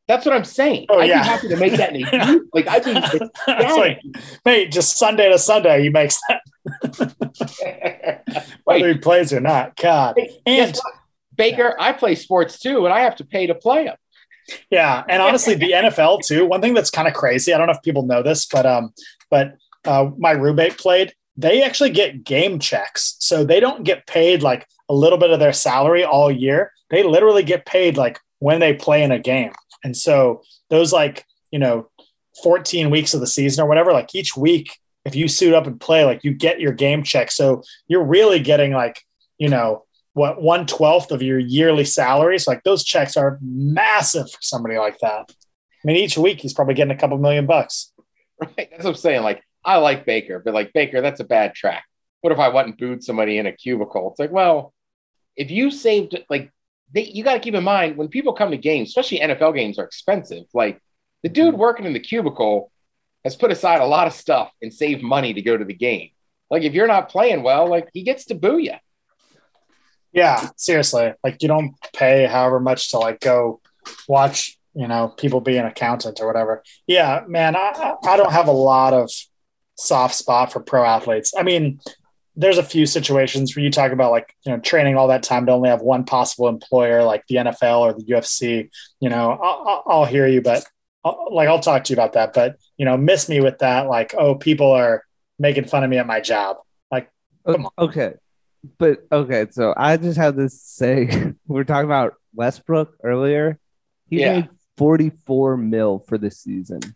[0.10, 0.88] That's what I'm saying.
[0.90, 1.22] Oh, I'd yeah.
[1.22, 2.50] be happy to make that in.
[2.52, 4.02] Like I'd be it's like,
[4.44, 6.42] mate, just Sunday to Sunday he makes that.
[8.64, 9.76] Whether he plays or not.
[9.76, 10.16] God.
[10.18, 10.80] Hey, and
[11.36, 13.98] Baker, I play sports too, and I have to pay to play them.
[14.72, 16.48] Yeah, and honestly, the NFL too.
[16.48, 17.54] One thing that's kind of crazy.
[17.54, 18.92] I don't know if people know this, but um,
[19.30, 21.14] but uh, my roommate played.
[21.38, 25.40] They actually get game checks, so they don't get paid like a little bit of
[25.40, 26.72] their salary all year.
[26.90, 29.52] They literally get paid like when they play in a game,
[29.84, 31.90] and so those like you know,
[32.44, 35.80] 14 weeks of the season or whatever, like each week, if you suit up and
[35.80, 37.32] play, like you get your game check.
[37.32, 39.02] So you're really getting like
[39.38, 42.46] you know what one twelfth of your yearly salaries.
[42.46, 45.32] So like those checks are massive for somebody like that.
[45.32, 47.92] I mean, each week he's probably getting a couple million bucks.
[48.42, 48.70] Right.
[48.72, 49.24] That's what I'm saying.
[49.24, 51.84] Like I like Baker, but like Baker, that's a bad track.
[52.22, 54.12] What if I went and booed somebody in a cubicle?
[54.12, 54.74] It's like, well,
[55.36, 56.52] if you saved like
[56.94, 59.78] they, you got to keep in mind when people come to games, especially NFL games
[59.78, 60.46] are expensive.
[60.54, 60.82] Like
[61.24, 61.62] the dude mm-hmm.
[61.62, 62.72] working in the cubicle
[63.24, 66.10] has put aside a lot of stuff and saved money to go to the game.
[66.50, 68.74] Like if you're not playing well, like he gets to boo you.
[70.12, 71.14] Yeah, seriously.
[71.24, 73.62] Like you don't pay however much to like go
[74.08, 76.64] watch, you know, people be an accountant or whatever.
[76.88, 79.12] Yeah, man, I, I don't have a lot of
[79.78, 81.34] soft spot for pro athletes.
[81.38, 81.80] I mean,
[82.40, 85.46] there's a few situations where you talk about like, you know, training all that time
[85.46, 89.84] to only have one possible employer like the NFL or the UFC, you know, I'll,
[89.86, 90.64] I'll hear you, but
[91.04, 93.88] I'll, like, I'll talk to you about that, but you know, miss me with that.
[93.88, 95.04] Like, oh, people are
[95.38, 96.58] making fun of me at my job.
[96.90, 97.12] Like,
[97.78, 98.14] okay
[98.78, 103.60] but okay, so I just have to say we are talking about Westbrook earlier.
[104.10, 104.42] He yeah.
[104.42, 106.82] made 44 mil for the season.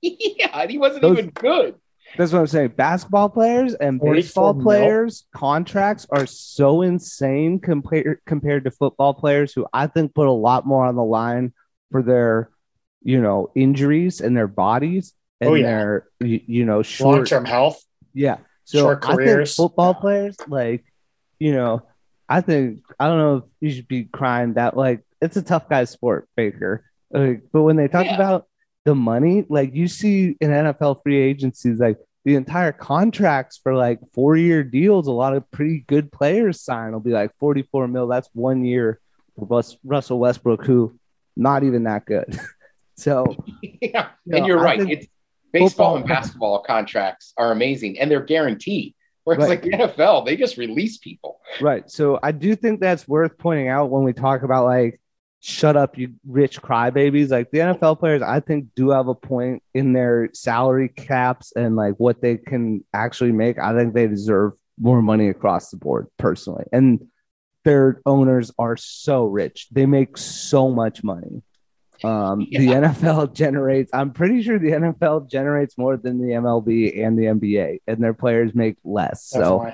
[0.00, 1.74] Yeah, he wasn't Those, even good.
[2.16, 2.68] That's what I'm saying.
[2.68, 5.40] Basketball players and baseball players mil?
[5.40, 10.66] contracts are so insane compared compared to football players who I think put a lot
[10.66, 11.52] more on the line
[11.90, 12.50] for their,
[13.02, 15.62] you know, injuries and their bodies oh, and oh, yeah.
[15.62, 17.82] their you know short long term health.
[18.14, 18.38] Yeah.
[18.64, 19.54] So short careers.
[19.54, 20.84] football players like
[21.38, 21.82] you know,
[22.28, 25.68] I think I don't know if you should be crying that like it's a tough
[25.68, 26.84] guy sport, Baker.
[27.10, 28.14] Like, but when they talk yeah.
[28.14, 28.46] about
[28.88, 34.00] the money, like you see in NFL free agencies, like the entire contracts for like
[34.14, 38.06] four year deals, a lot of pretty good players sign will be like 44 mil.
[38.06, 38.98] That's one year
[39.36, 40.98] for Russell Westbrook, who
[41.36, 42.40] not even that good.
[42.96, 44.80] so, yeah, and you are right.
[44.80, 45.06] It's
[45.52, 48.94] baseball and basketball contracts are amazing and they're guaranteed.
[49.24, 49.62] Whereas right.
[49.62, 51.40] like the NFL, they just release people.
[51.60, 51.90] Right.
[51.90, 54.98] So I do think that's worth pointing out when we talk about like
[55.40, 57.30] shut up, you rich crybabies.
[57.30, 61.76] Like the NFL players, I think do have a point in their salary caps and
[61.76, 63.58] like what they can actually make.
[63.58, 66.64] I think they deserve more money across the board personally.
[66.72, 67.06] And
[67.64, 69.68] their owners are so rich.
[69.70, 71.42] They make so much money.
[72.04, 73.90] Um, The NFL generates.
[73.92, 78.14] I'm pretty sure the NFL generates more than the MLB and the NBA, and their
[78.14, 79.24] players make less.
[79.24, 79.72] So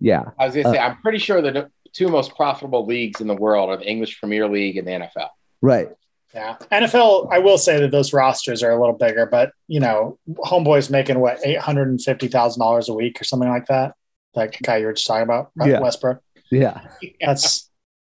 [0.00, 3.26] yeah, I was gonna say, Uh, I'm pretty sure the two most profitable leagues in
[3.26, 5.28] the world are the English Premier League and the NFL.
[5.60, 5.88] right.
[6.34, 6.58] Yeah.
[6.70, 10.88] NFL, I will say that those rosters are a little bigger, but you know, homeboy's
[10.88, 13.94] making what eight hundred and fifty thousand dollars a week or something like that.
[14.36, 15.70] Like guy you were just talking about, right?
[15.70, 15.80] Yeah.
[15.80, 16.22] Westbrook.
[16.52, 16.82] Yeah,
[17.20, 17.68] That's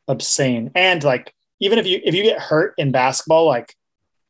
[0.07, 0.71] obscene.
[0.73, 3.75] And like, even if you if you get hurt in basketball, like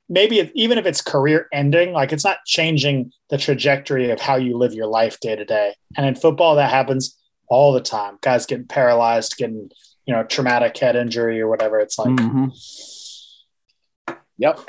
[0.10, 4.36] maybe it, even if it's career ending, like it's not changing the trajectory of how
[4.36, 5.74] you live your life day to day.
[5.96, 7.18] And in football, that happens
[7.50, 8.18] all the time.
[8.22, 9.70] Guys getting paralyzed, getting
[10.06, 11.80] you know traumatic head injury or whatever.
[11.80, 12.10] It's like.
[12.10, 12.52] Mhm.
[14.40, 14.60] Yep.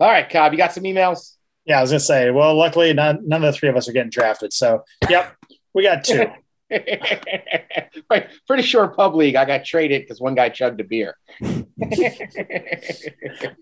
[0.00, 1.36] All right, Cobb, you got some emails?
[1.64, 2.30] Yeah, I was gonna say.
[2.30, 4.52] Well, luckily, none, none of the three of us are getting drafted.
[4.52, 5.34] So, yep,
[5.72, 6.26] we got two.
[8.10, 8.28] right.
[8.46, 11.16] Pretty sure pub league I got traded because one guy chugged a beer.
[11.42, 11.52] All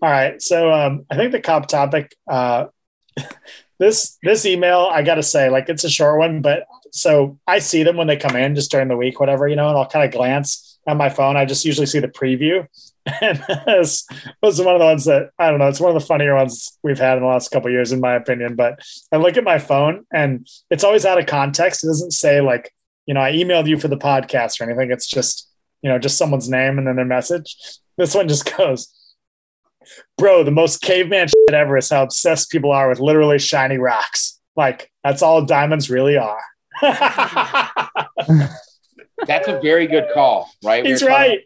[0.01, 0.41] right.
[0.41, 2.15] So, um, I think the cop topic.
[2.29, 2.65] Uh,
[3.79, 7.81] this this email, I gotta say, like it's a short one, but so I see
[7.81, 10.05] them when they come in just during the week, whatever, you know, and I'll kind
[10.05, 11.35] of glance at my phone.
[11.35, 12.67] I just usually see the preview,
[13.21, 14.07] and this
[14.43, 15.67] was one of the ones that I don't know.
[15.67, 18.13] It's one of the funnier ones we've had in the last couple years, in my
[18.13, 18.55] opinion.
[18.55, 18.79] But
[19.11, 21.83] I look at my phone, and it's always out of context.
[21.83, 22.71] It doesn't say like,
[23.07, 24.91] you know, I emailed you for the podcast or anything.
[24.91, 25.49] It's just,
[25.81, 27.55] you know, just someone's name and then their message.
[27.97, 28.93] This one just goes,
[30.17, 34.39] Bro, the most caveman shit ever is how obsessed people are with literally shiny rocks.
[34.55, 36.41] Like, that's all diamonds really are.
[39.25, 40.83] That's a very good call, right?
[40.83, 41.41] We He's were right.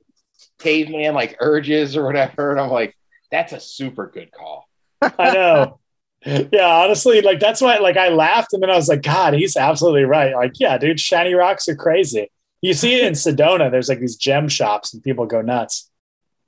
[0.60, 2.52] Caveman like urges or whatever.
[2.52, 2.96] And I'm like,
[3.32, 4.68] that's a super good call.
[5.02, 5.80] I know.
[6.26, 9.56] Yeah, honestly, like that's why like I laughed and then I was like, God, he's
[9.56, 10.36] absolutely right.
[10.36, 12.32] Like, yeah, dude, shiny rocks are crazy.
[12.62, 15.90] You see it in Sedona, there's like these gem shops and people go nuts.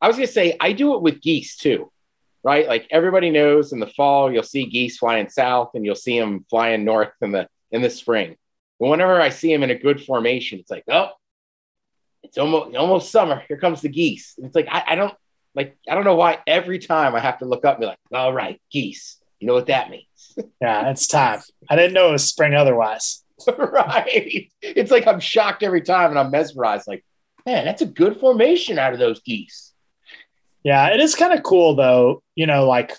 [0.02, 1.92] I was gonna say I do it with geese too,
[2.44, 2.68] right?
[2.68, 6.46] Like everybody knows in the fall you'll see geese flying south and you'll see them
[6.50, 8.36] flying north in the in the spring.
[8.80, 11.10] But whenever I see them in a good formation, it's like, oh,
[12.24, 13.44] it's almost almost summer.
[13.48, 14.36] Here comes the geese.
[14.38, 15.14] And it's like I, I don't
[15.56, 18.00] like I don't know why every time I have to look up and be like,
[18.14, 19.18] all right, geese.
[19.40, 21.40] You know what that means, Yeah, it's time.
[21.70, 23.24] I didn't know it was spring otherwise.
[23.58, 24.50] right?
[24.62, 26.88] It's like I'm shocked every time and I'm mesmerized.
[26.88, 27.06] Like,
[27.46, 29.72] man, that's a good formation out of those geese.
[30.64, 32.92] Yeah, it is kind of cool though, you know, like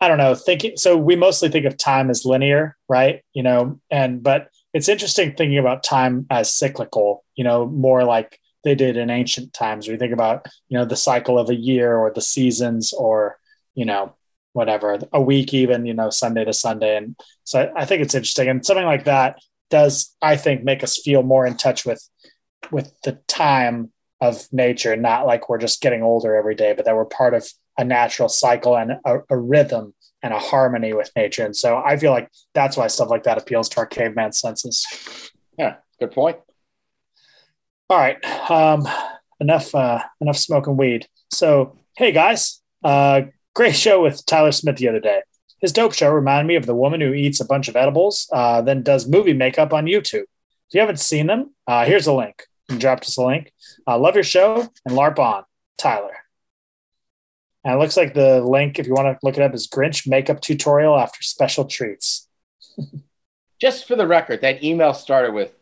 [0.00, 3.22] I don't know, thinking so we mostly think of time as linear, right?
[3.34, 8.38] You know, and but it's interesting thinking about time as cyclical, you know, more like
[8.64, 9.88] they did in ancient times.
[9.88, 13.38] We think about, you know, the cycle of a year or the seasons or,
[13.74, 14.14] you know,
[14.52, 16.96] whatever, a week even, you know, Sunday to Sunday.
[16.96, 18.48] And so I, think it's interesting.
[18.48, 19.38] And something like that
[19.70, 22.06] does, I think, make us feel more in touch with
[22.70, 26.94] with the time of nature, not like we're just getting older every day, but that
[26.94, 31.44] we're part of a natural cycle and a, a rhythm and a harmony with nature.
[31.44, 34.86] And so I feel like that's why stuff like that appeals to our caveman senses.
[35.58, 36.38] Yeah, good point.
[37.88, 38.22] All right.
[38.50, 38.86] Um,
[39.40, 41.08] enough uh, enough smoking weed.
[41.30, 43.22] So hey guys, uh,
[43.54, 45.22] great show with Tyler Smith the other day.
[45.60, 48.62] His dope show reminded me of the woman who eats a bunch of edibles, uh,
[48.62, 50.22] then does movie makeup on YouTube.
[50.22, 52.44] If you haven't seen them, uh, here's a link.
[52.68, 53.52] He dropped us a link.
[53.86, 55.42] Uh, love your show and LARP on,
[55.76, 56.16] Tyler.
[57.64, 60.08] And it looks like the link, if you want to look it up, is Grinch
[60.08, 62.28] makeup tutorial after special treats.
[63.60, 65.52] just for the record, that email started with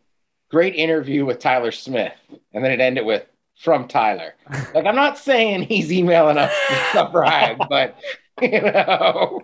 [0.51, 2.15] great interview with Tyler Smith,
[2.53, 4.35] and then it ended with from Tyler.
[4.73, 6.55] Like, I'm not saying he's emailing us
[6.93, 7.99] to brag, but
[8.41, 9.43] you know,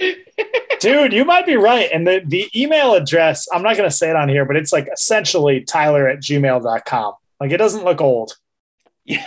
[0.80, 1.90] Dude, you might be right.
[1.92, 4.72] And the, the email address, I'm not going to say it on here, but it's
[4.72, 7.14] like essentially tyler at gmail.com.
[7.38, 8.32] Like it doesn't look old.
[9.04, 9.26] yeah.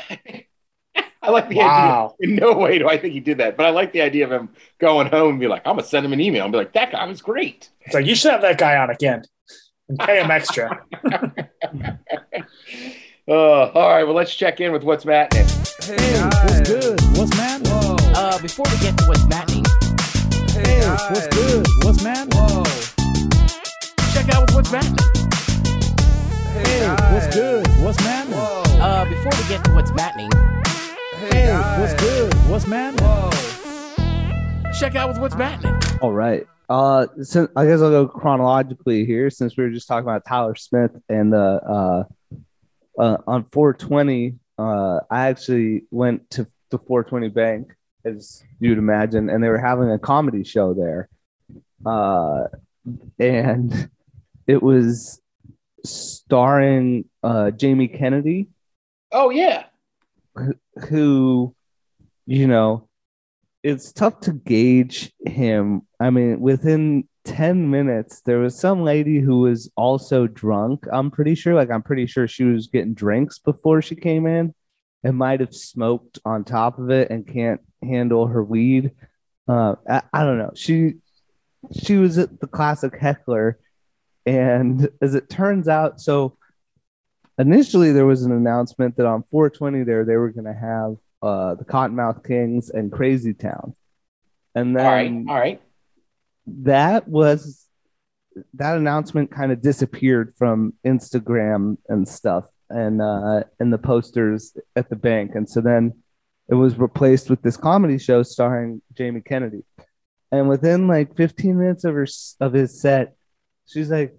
[1.23, 2.15] I like the Wow.
[2.19, 2.29] idea.
[2.29, 4.31] In no way do I think he did that, but I like the idea of
[4.31, 6.73] him going home and be like, I'm gonna send him an email and be like,
[6.73, 7.69] that guy was great.
[7.81, 9.23] It's like you should have that guy on again
[9.89, 10.81] and pay him extra.
[13.25, 13.31] Uh,
[13.71, 15.45] all right, well, let's check in with what's mattening.
[15.81, 16.99] Hey, what's good?
[17.15, 17.61] What's man?
[17.63, 17.95] Whoa.
[18.13, 19.63] Uh, before we get to what's mattening,
[20.51, 21.65] Hey, what's good?
[21.85, 22.27] What's man?
[22.33, 22.63] Whoa.
[24.13, 24.99] check out what's mattening.
[26.51, 27.65] Hey, what's good?
[27.81, 28.27] What's man?
[28.27, 28.63] Whoa.
[28.81, 30.29] Uh, before we get to what's mattening,
[31.31, 32.33] Hey, what's good?
[32.49, 32.95] What's man?
[32.97, 33.29] Whoa.
[34.79, 36.01] check out what's mattening.
[36.01, 36.45] All right.
[36.69, 40.55] Uh, since I guess I'll go chronologically here, since we were just talking about Tyler
[40.55, 42.03] Smith and the uh,
[42.99, 44.35] uh, on 420.
[44.57, 47.73] Uh, I actually went to the 420 Bank,
[48.05, 51.09] as you'd imagine, and they were having a comedy show there.
[51.85, 52.45] Uh,
[53.19, 53.89] and
[54.47, 55.21] it was
[55.85, 58.47] starring uh, Jamie Kennedy,
[59.15, 59.65] Oh yeah,
[60.89, 61.55] who
[62.25, 62.87] you know,
[63.63, 65.83] it's tough to gauge him.
[65.99, 70.85] I mean, within 10 minutes, there was some lady who was also drunk.
[70.91, 74.53] I'm pretty sure, like, I'm pretty sure she was getting drinks before she came in
[75.03, 78.91] and might have smoked on top of it and can't handle her weed.
[79.47, 80.51] Uh, I, I don't know.
[80.55, 80.95] She
[81.81, 83.57] she was the classic heckler,
[84.25, 86.37] and as it turns out, so
[87.37, 91.55] initially there was an announcement that on 420 there they were going to have uh,
[91.55, 93.75] the Kottonmouth Kings and Crazy Town,
[94.55, 95.61] and then all right, all right.
[96.47, 97.67] that was
[98.55, 104.89] that announcement kind of disappeared from Instagram and stuff and uh and the posters at
[104.89, 105.31] the bank.
[105.35, 105.93] And so then
[106.49, 109.63] it was replaced with this comedy show starring Jamie Kennedy.
[110.31, 112.07] And within like 15 minutes of her
[112.39, 113.15] of his set
[113.67, 114.15] she's like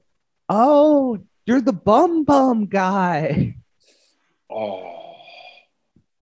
[0.49, 3.57] oh you're the bum bum guy
[4.51, 5.17] Oh,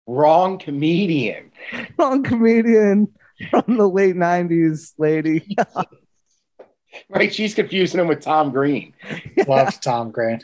[0.08, 1.52] wrong comedian.
[1.98, 3.08] wrong comedian
[3.50, 5.56] from the late 90s lady
[7.10, 7.34] Right?
[7.34, 8.94] She's confusing him with Tom Green.
[9.48, 10.42] Loves Tom Green.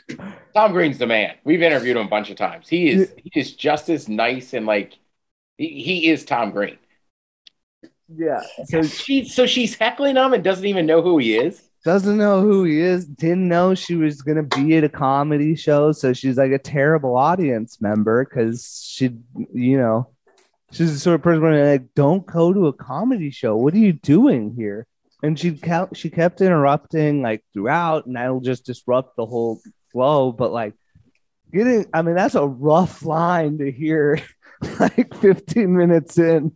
[0.54, 1.34] Tom Green's the man.
[1.44, 2.68] We've interviewed him a bunch of times.
[2.68, 4.98] He is he is just as nice and like
[5.58, 6.78] he, he is Tom Green.
[8.08, 11.67] yeah So she so she's heckling him and doesn't even know who he is.
[11.84, 15.92] Doesn't know who he is didn't know she was gonna be at a comedy show
[15.92, 19.10] so she's like a terrible audience member because she
[19.52, 20.10] you know
[20.72, 23.56] she's the sort of person where like don't go to a comedy show.
[23.56, 24.86] What are you doing here?
[25.22, 29.60] And she kept she kept interrupting like throughout and that'll just disrupt the whole
[29.90, 30.74] flow but like
[31.50, 34.20] getting i mean that's a rough line to hear
[34.78, 36.54] like 15 minutes in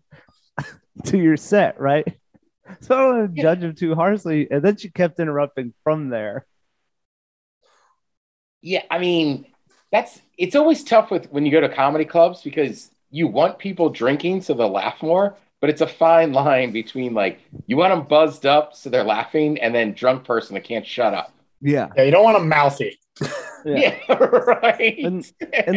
[1.06, 2.16] to your set right
[2.86, 4.48] so I don't want to judge him too harshly.
[4.50, 6.46] And then she kept interrupting from there.
[8.60, 9.46] Yeah, I mean,
[9.90, 13.90] that's it's always tough with when you go to comedy clubs because you want people
[13.90, 18.06] drinking so they'll laugh more, but it's a fine line between like you want them
[18.06, 21.32] buzzed up so they're laughing and then drunk person that can't shut up.
[21.60, 21.88] Yeah.
[21.96, 22.98] Yeah, you don't want him mouthy.
[23.64, 23.96] Yeah.
[24.08, 24.98] Yeah, right.
[25.04, 25.76] And- and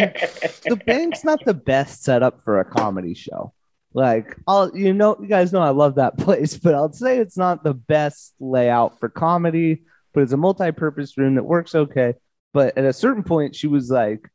[0.66, 3.53] The bank's not the best setup for a comedy show.
[3.96, 7.38] Like, I'll, you know, you guys know I love that place, but I'll say it's
[7.38, 9.84] not the best layout for comedy,
[10.14, 12.16] but it's a multi purpose room that works okay.
[12.54, 14.30] But at a certain point, she was like,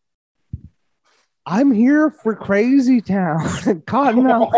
[1.45, 4.51] I'm here for Crazy Town and Kottonmouth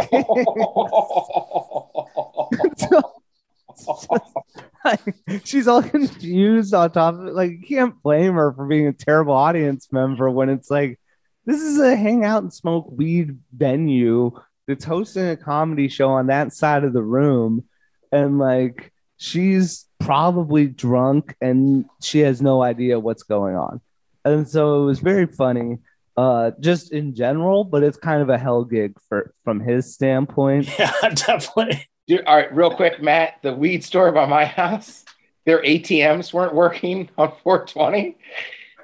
[4.85, 5.01] Like,
[5.45, 7.35] she's all confused on top of it.
[7.35, 11.01] Like, you can't blame her for being a terrible audience member when it's like,
[11.45, 14.33] this is a hang out and smoke weed venue
[14.67, 17.65] that's hosting a comedy show on that side of the room.
[18.11, 23.81] And like, she's probably drunk and she has no idea what's going on.
[24.25, 25.79] And so it was very funny,
[26.17, 30.69] uh, just in general, but it's kind of a hell gig for from his standpoint.
[30.79, 31.89] Yeah, definitely.
[32.09, 35.05] Dude, all right, real quick, Matt, the weed store by my house,
[35.47, 38.17] their ATMs weren't working on 420.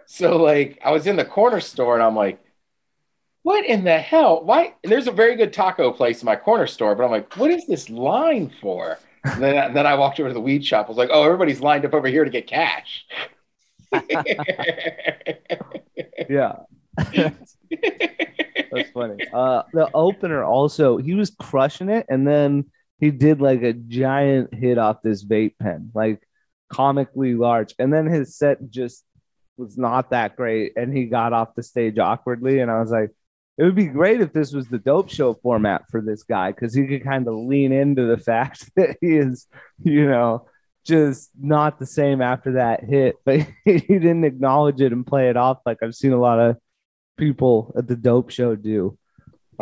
[0.07, 2.41] So like I was in the corner store and I'm like,
[3.49, 4.45] what in the hell?
[4.45, 4.75] Why?
[4.85, 7.51] And there's a very good taco place in my corner store, but I'm like, what
[7.51, 8.99] is this line for?
[9.25, 10.85] And then, and then I walked over to the weed shop.
[10.85, 13.07] I was like, oh, everybody's lined up over here to get cash.
[16.29, 16.57] Yeah.
[16.99, 19.17] That's funny.
[19.33, 22.67] Uh, the opener also, he was crushing it, and then
[23.01, 26.21] he did like a giant hit off this vape pen, like
[26.71, 29.05] comically large, and then his set just
[29.57, 33.11] was not that great, and he got off the stage awkwardly, and I was like,
[33.59, 36.73] it would be great if this was the dope show format for this guy because
[36.73, 39.47] he could kind of lean into the fact that he is,
[39.83, 40.47] you know,
[40.85, 45.37] just not the same after that hit, but he didn't acknowledge it and play it
[45.37, 46.57] off like I've seen a lot of
[47.17, 48.97] people at the dope show do.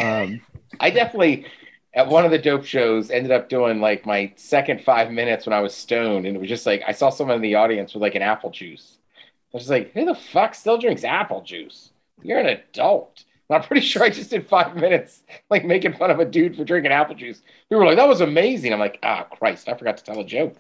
[0.01, 0.43] Um,
[0.79, 1.47] I definitely
[1.95, 5.55] at one of the dope shows ended up doing like my second five minutes when
[5.55, 8.03] I was stoned, and it was just like I saw someone in the audience with
[8.03, 8.99] like an apple juice.
[9.19, 11.91] I was just like, who the fuck still drinks apple juice?
[12.23, 13.25] You're an adult.
[13.51, 16.65] I'm pretty sure I just did five minutes like making fun of a dude for
[16.65, 17.43] drinking apple juice.
[17.69, 18.73] People were like, that was amazing.
[18.73, 20.57] I'm like, ah, Christ, I forgot to tell a joke.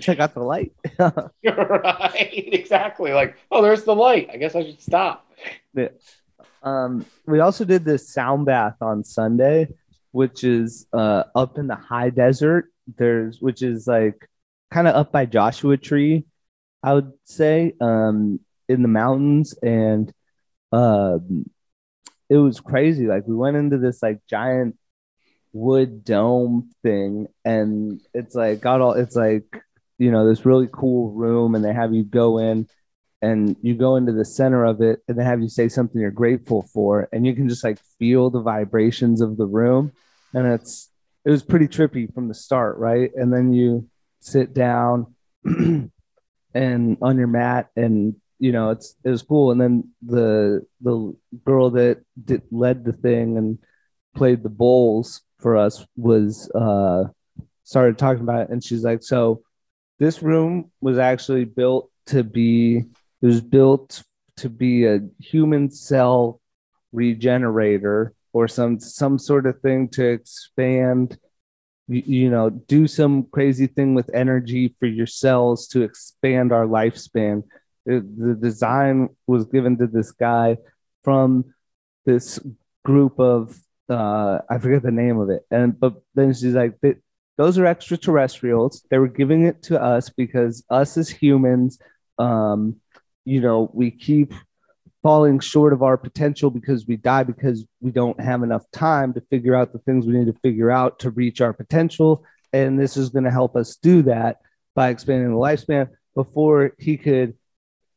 [0.00, 0.72] check out the light.
[0.98, 3.12] right, exactly.
[3.12, 4.28] Like, oh, there's the light.
[4.32, 5.26] I guess I should stop.
[6.62, 9.68] um, we also did this sound bath on Sunday,
[10.10, 12.72] which is uh, up in the high desert.
[12.96, 14.28] There's which is like
[14.72, 16.24] kind of up by Joshua Tree,
[16.82, 20.12] I would say, um, in the mountains, and
[20.72, 21.50] um,
[22.28, 23.06] it was crazy.
[23.06, 24.76] Like we went into this like giant
[25.52, 28.94] wood dome thing, and it's like got all.
[28.94, 29.62] It's like
[29.98, 32.68] you know this really cool room, and they have you go in
[33.22, 36.10] and you go into the center of it and they have you say something you're
[36.10, 39.92] grateful for and you can just like feel the vibrations of the room
[40.34, 40.90] and it's
[41.24, 45.14] it was pretty trippy from the start right and then you sit down
[46.54, 49.52] and on your mat and you know it's it was cool.
[49.52, 53.58] And then the the girl that did, led the thing and
[54.16, 57.04] played the bowls for us was uh
[57.62, 58.50] started talking about it.
[58.50, 59.42] And she's like so
[60.00, 64.02] this room was actually built to be it was built
[64.38, 66.40] to be a human cell
[66.90, 71.16] regenerator or some some sort of thing to expand
[71.86, 76.66] you, you know do some crazy thing with energy for your cells to expand our
[76.66, 77.44] lifespan
[77.86, 80.58] It- the design was given to this guy
[81.04, 81.44] from
[82.06, 82.38] this
[82.84, 83.58] group of
[83.88, 85.42] uh i forget the name of it.
[85.50, 86.74] And but then she's like
[87.38, 88.84] those are extraterrestrials.
[88.90, 91.78] They were giving it to us because us as humans
[92.18, 92.76] um
[93.24, 94.32] you know we keep
[95.02, 99.20] falling short of our potential because we die because we don't have enough time to
[99.30, 102.24] figure out the things we need to figure out to reach our potential.
[102.52, 104.38] And this is going to help us do that
[104.76, 107.34] by expanding the lifespan before he could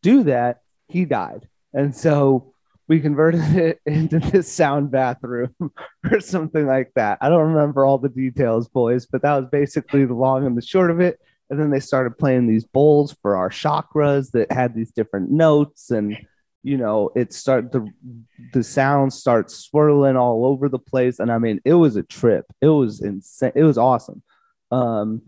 [0.06, 1.50] do that he died.
[1.74, 2.54] And so
[2.88, 5.56] we converted it into this sound bathroom
[6.12, 7.18] or something like that.
[7.22, 10.62] I don't remember all the details boys but that was basically the long and the
[10.62, 11.20] short of it.
[11.50, 15.90] And then they started playing these bowls for our chakras that had these different notes.
[15.90, 16.16] And
[16.62, 17.88] you know it start the
[18.54, 21.20] the sound starts swirling all over the place.
[21.20, 22.46] And i mean it was a trip.
[22.62, 23.54] It was insane.
[23.56, 24.22] It was awesome.
[24.70, 25.24] Um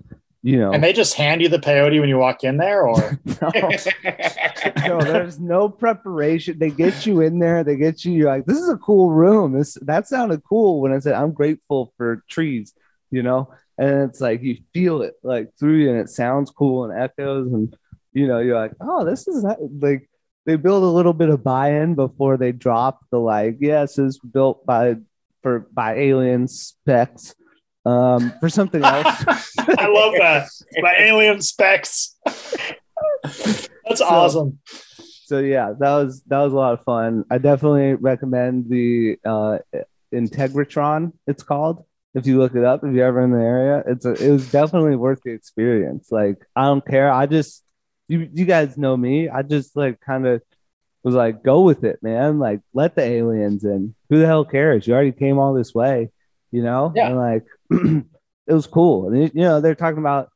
[0.48, 3.20] you know And they just hand you the peyote when you walk in there, or
[3.42, 3.52] no,
[4.88, 6.58] no, there's no preparation.
[6.58, 7.66] They get you in there.
[7.66, 8.14] They get you.
[8.14, 9.52] You're like, this is a cool room.
[9.52, 12.74] This that sounded cool when I said I'm grateful for trees.
[13.12, 16.86] You know, and it's like you feel it like through you, and it sounds cool
[16.86, 17.76] and echoes, and
[18.14, 20.10] you know, you're like, oh, this is not, like
[20.46, 24.66] they build a little bit of buy-in before they drop the like, yes, it's built
[24.66, 24.96] by
[25.44, 27.36] for by alien specs.
[27.88, 29.24] Um, for something else.
[29.60, 30.50] I love that.
[30.80, 32.18] My alien specs.
[33.24, 34.60] That's awesome.
[35.26, 37.24] so yeah, that was that was a lot of fun.
[37.32, 39.60] I definitely recommend the uh,
[40.14, 41.14] Integratron.
[41.28, 41.86] It's called.
[42.14, 44.52] If you look it up, if you're ever in the area, it's a, it was
[44.52, 46.12] definitely worth the experience.
[46.12, 47.12] Like I don't care.
[47.12, 47.64] I just
[48.08, 49.30] you you guys know me.
[49.30, 50.42] I just like kind of
[51.04, 52.40] was like go with it, man.
[52.40, 53.96] Like let the aliens in.
[54.10, 54.88] Who the hell cares?
[54.88, 56.10] You already came all this way,
[56.52, 56.92] you know.
[56.96, 57.08] Yeah.
[57.08, 57.46] And like
[58.48, 59.08] it was cool.
[59.08, 60.30] And you know they're talking about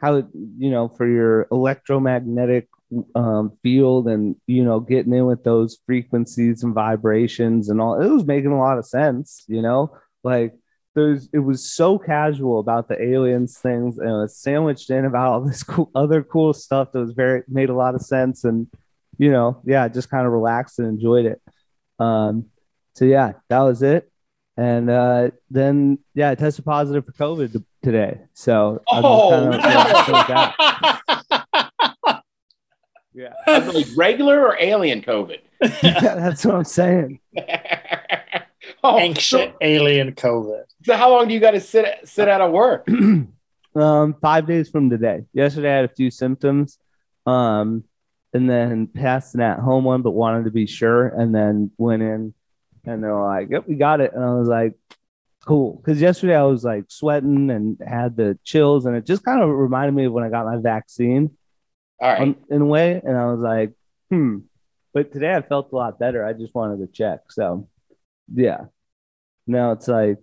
[0.00, 2.68] how you know for your electromagnetic
[3.14, 8.08] um, field and you know getting in with those frequencies and vibrations and all it
[8.08, 10.54] was making a lot of sense you know like
[10.96, 15.28] there's it was so casual about the aliens things and it was sandwiched in about
[15.28, 18.66] all this cool other cool stuff that was very made a lot of sense and
[19.18, 21.40] you know yeah just kind of relaxed and enjoyed it
[22.00, 22.46] um
[22.96, 24.10] so yeah that was it
[24.60, 29.60] and uh then yeah i tested positive for covid today so I'm Oh, kind of
[29.64, 32.22] relaxed with that.
[33.14, 35.38] yeah like regular or alien COVID?
[35.82, 37.20] yeah, that's what I'm saying.
[38.84, 40.64] oh, Ancient alien COVID.
[40.84, 42.86] So, so how long do you got to sit sit out of work?
[43.74, 45.24] um, five days from today.
[45.32, 46.78] Yesterday I had a few symptoms,
[47.26, 47.84] um,
[48.32, 52.32] and then passed an at-home one, but wanted to be sure, and then went in,
[52.84, 54.74] and they're like, "Yep, we got it," and I was like,
[55.44, 59.42] "Cool," because yesterday I was like sweating and had the chills, and it just kind
[59.42, 61.36] of reminded me of when I got my vaccine
[62.00, 62.22] All right.
[62.22, 63.72] um, in a way, and I was like,
[64.10, 64.38] "Hmm."
[64.92, 66.24] But today I felt a lot better.
[66.24, 67.68] I just wanted to check, so
[68.32, 68.64] yeah.
[69.46, 70.18] Now it's like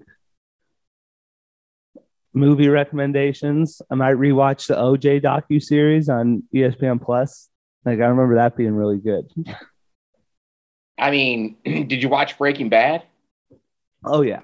[2.33, 3.81] movie recommendations.
[3.89, 7.49] I might rewatch the OJ docu series on ESPN Plus.
[7.85, 9.29] Like I remember that being really good.
[10.97, 13.03] I mean, did you watch Breaking Bad?
[14.03, 14.41] Oh yeah,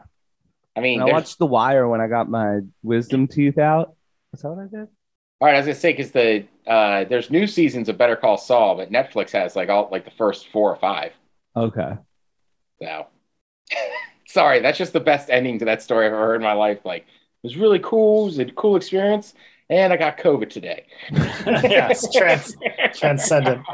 [0.75, 3.95] I mean, and I watched The Wire when I got my wisdom teeth out.
[4.33, 4.87] Is that what I did?
[5.43, 5.55] all right.
[5.55, 8.91] I was gonna say because the uh, there's new seasons of Better Call Saul, but
[8.91, 11.11] Netflix has like all like the first four or five.
[11.55, 11.97] Okay.
[12.81, 13.07] So,
[14.27, 16.79] sorry, that's just the best ending to that story I've ever heard in my life.
[16.85, 17.07] Like, it
[17.43, 18.23] was really cool.
[18.23, 19.33] It was a cool experience,
[19.69, 20.85] and I got COVID today.
[21.11, 22.55] yes, trans-
[22.93, 23.65] transcendent.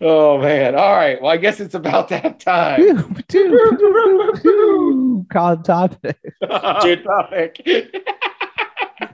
[0.00, 0.74] Oh man!
[0.74, 1.20] All right.
[1.20, 3.14] Well, I guess it's about that time.
[5.32, 6.18] Called topic.
[6.82, 7.04] Dude.
[7.04, 7.60] Topic.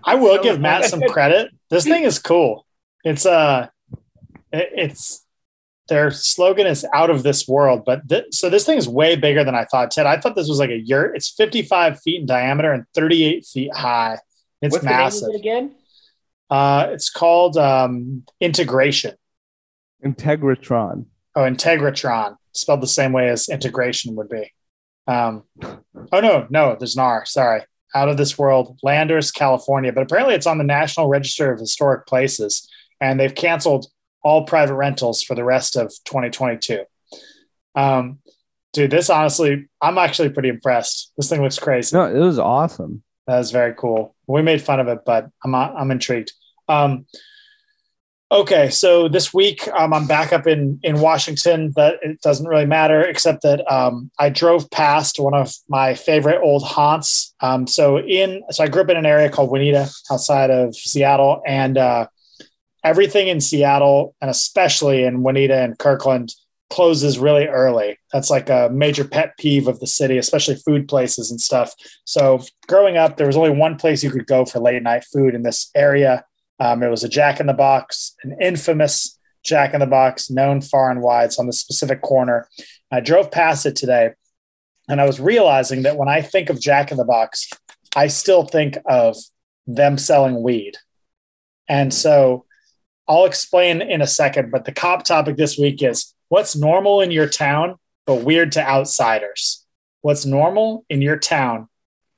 [0.05, 1.51] I will give Matt some credit.
[1.71, 2.67] This thing is cool.
[3.05, 3.69] It's uh,
[4.53, 5.23] it- it's
[5.89, 7.83] their slogan is out of this world.
[7.87, 9.91] But th- so this thing is way bigger than I thought.
[9.93, 11.15] Ted, I thought this was like a yurt.
[11.17, 14.19] It's 55 feet in diameter and 38 feet high.
[14.63, 15.21] It's What's massive.
[15.21, 15.75] the name of it again?
[16.51, 19.15] Uh, it's called um, integration.
[20.13, 21.07] Integratron.
[21.35, 24.53] Oh, Integratron, spelled the same way as integration would be.
[25.07, 27.25] Um, oh no, no, there's an R.
[27.27, 27.63] Sorry,
[27.95, 29.93] out of this world, Landers, California.
[29.93, 32.69] But apparently, it's on the National Register of Historic Places,
[33.01, 33.87] and they've canceled
[34.23, 36.85] all private rentals for the rest of 2022.
[37.77, 38.19] Um,
[38.73, 41.13] dude, this honestly, I'm actually pretty impressed.
[41.17, 41.97] This thing looks crazy.
[41.97, 43.03] No, it was awesome.
[43.27, 44.15] That was very cool.
[44.27, 46.33] We made fun of it, but I'm I'm intrigued.
[46.69, 47.07] Um,
[48.31, 51.73] okay, so this week um, I'm back up in in Washington.
[51.77, 56.41] That it doesn't really matter, except that um, I drove past one of my favorite
[56.43, 57.35] old haunts.
[57.41, 61.43] Um, so in so I grew up in an area called Juanita, outside of Seattle,
[61.47, 62.07] and uh,
[62.85, 66.35] everything in Seattle, and especially in Juanita and Kirkland,
[66.71, 67.99] closes really early.
[68.13, 71.75] That's like a major pet peeve of the city, especially food places and stuff.
[72.05, 75.35] So growing up, there was only one place you could go for late night food
[75.35, 76.25] in this area.
[76.59, 80.61] Um, it was a Jack in the Box, an infamous Jack in the Box, known
[80.61, 81.27] far and wide.
[81.27, 82.49] It's on the specific corner.
[82.91, 84.11] I drove past it today,
[84.89, 87.49] and I was realizing that when I think of Jack in the Box,
[87.95, 89.17] I still think of
[89.67, 90.77] them selling weed.
[91.69, 92.45] And so
[93.09, 97.11] I'll explain in a second, but the cop topic this week is what's normal in
[97.11, 99.65] your town, but weird to outsiders.
[100.03, 101.69] What's normal in your town,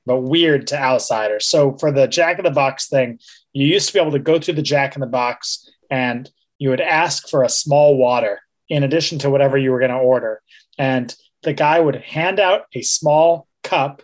[0.07, 1.47] but weird to outsiders.
[1.47, 3.19] So for the Jack in the Box thing,
[3.53, 6.71] you used to be able to go through the Jack in the Box and you
[6.71, 10.43] would ask for a small water in addition to whatever you were going to order.
[10.77, 14.03] And the guy would hand out a small cup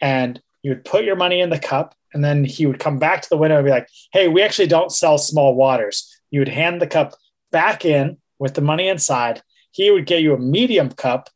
[0.00, 1.94] and you would put your money in the cup.
[2.12, 4.68] And then he would come back to the window and be like, Hey, we actually
[4.68, 6.12] don't sell small waters.
[6.30, 7.14] You would hand the cup
[7.50, 9.42] back in with the money inside.
[9.70, 11.28] He would get you a medium cup,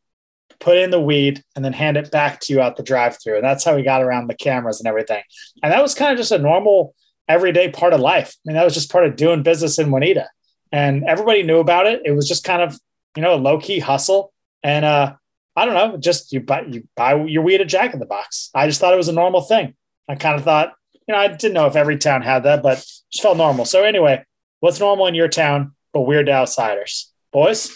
[0.59, 3.37] put in the weed, and then hand it back to you out the drive through.
[3.37, 5.23] And that's how we got around the cameras and everything.
[5.63, 6.95] And that was kind of just a normal,
[7.31, 8.35] everyday part of life.
[8.35, 10.28] I mean, that was just part of doing business in Juanita.
[10.72, 12.03] And everybody knew about it.
[12.05, 12.78] It was just kind of,
[13.16, 14.33] you know, a low key hustle.
[14.62, 15.14] And uh,
[15.57, 18.51] I don't know, just you buy you buy your weed at Jack in the Box.
[18.55, 19.74] I just thought it was a normal thing.
[20.09, 22.76] I kind of thought, you know, I didn't know if every town had that, but
[23.11, 23.64] just felt normal.
[23.64, 24.24] So anyway,
[24.61, 27.12] what's normal in your town, but weird to outsiders?
[27.33, 27.72] Boys?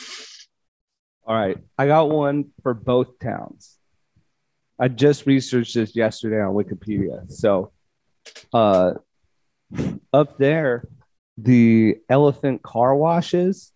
[1.26, 1.56] All right.
[1.78, 3.76] I got one for both towns.
[4.78, 7.30] I just researched this yesterday on Wikipedia.
[7.30, 7.72] So
[8.52, 8.94] uh
[10.12, 10.84] up there,
[11.38, 13.72] the elephant car washes,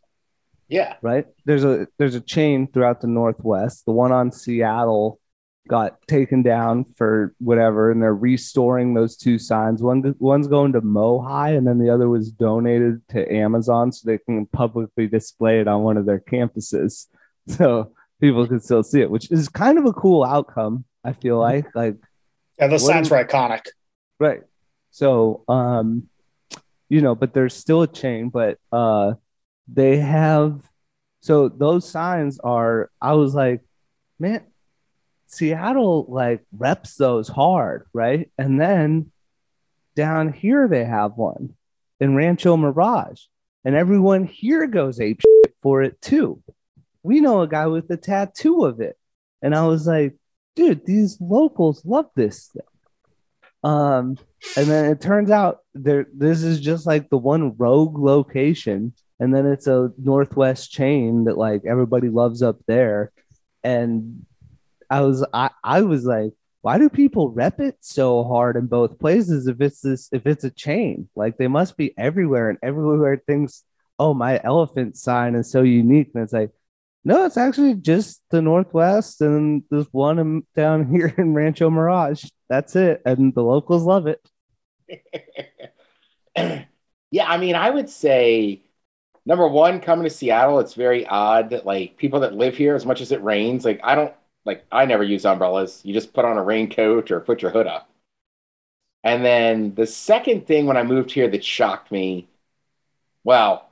[0.68, 0.95] Yeah.
[1.03, 1.26] right?
[1.45, 3.84] There's a there's a chain throughout the northwest.
[3.86, 5.20] The one on Seattle
[5.68, 9.82] got taken down for whatever, and they're restoring those two signs.
[9.82, 14.16] One one's going to MOHAI, and then the other was donated to Amazon so they
[14.18, 17.07] can publicly display it on one of their campuses,
[17.49, 20.84] so people can still see it, which is kind of a cool outcome.
[21.05, 21.97] I feel like, like
[22.59, 23.66] Yeah, those signs were iconic.
[24.18, 24.41] Right.
[24.91, 26.09] So, um,
[26.89, 29.14] you know, but there's still a chain, but uh,
[29.66, 30.61] they have.
[31.20, 32.91] So those signs are.
[33.01, 33.62] I was like,
[34.18, 34.45] man,
[35.26, 38.30] Seattle like reps those hard, right?
[38.39, 39.12] And then
[39.95, 41.55] down here they have one
[42.01, 43.22] in Rancho Mirage,
[43.64, 45.22] and everyone here goes ape
[45.62, 46.43] for it too.
[47.03, 48.97] We know a guy with a tattoo of it,
[49.43, 50.16] and I was like,
[50.57, 52.62] dude, these locals love this thing.
[53.65, 54.17] Um,
[54.57, 59.35] and then it turns out there this is just like the one rogue location, and
[59.35, 63.13] then it's a Northwest chain that like everybody loves up there.
[63.65, 64.25] And
[64.91, 66.33] I was I, I was like,
[66.63, 70.45] why do people rep it so hard in both places if it's this if it's
[70.45, 71.09] a chain?
[71.17, 73.65] Like they must be everywhere and everywhere things,
[73.99, 76.11] oh my elephant sign is so unique.
[76.15, 76.51] And it's like,
[77.05, 82.25] no, it's actually just the Northwest and there's one down here in Rancho Mirage.
[82.49, 83.03] That's it.
[83.05, 84.27] And the locals love it.
[87.11, 88.63] yeah, I mean, I would say
[89.27, 92.87] number one, coming to Seattle, it's very odd that like people that live here, as
[92.87, 95.83] much as it rains, like I don't like I never use umbrellas.
[95.85, 97.91] You just put on a raincoat or put your hood up.
[99.05, 102.29] And then the second thing when I moved here that shocked me,
[103.25, 103.69] well,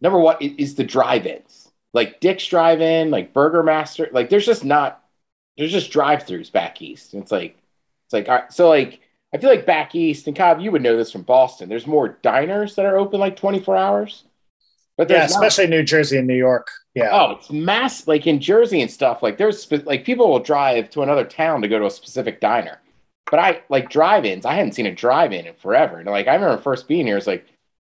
[0.00, 1.70] number one is the drive-ins.
[1.94, 5.02] Like Dick's Drive-In, like Burgermaster, like there's just not
[5.56, 7.14] there's just drive-throughs back east.
[7.14, 7.56] It's like
[8.08, 9.00] it's like all right, so like
[9.32, 11.68] I feel like back east, and Cobb, you would know this from Boston.
[11.68, 14.24] There's more diners that are open like 24 hours.
[14.96, 16.70] But Yeah, there's not- especially New Jersey and New York.
[16.94, 17.10] Yeah.
[17.12, 19.22] Oh, it's mass like in Jersey and stuff.
[19.22, 22.40] Like there's spe- like people will drive to another town to go to a specific
[22.40, 22.80] diner.
[23.30, 24.46] But I like drive-ins.
[24.46, 25.98] I hadn't seen a drive-in in forever.
[25.98, 27.46] And like I remember first being here, it's like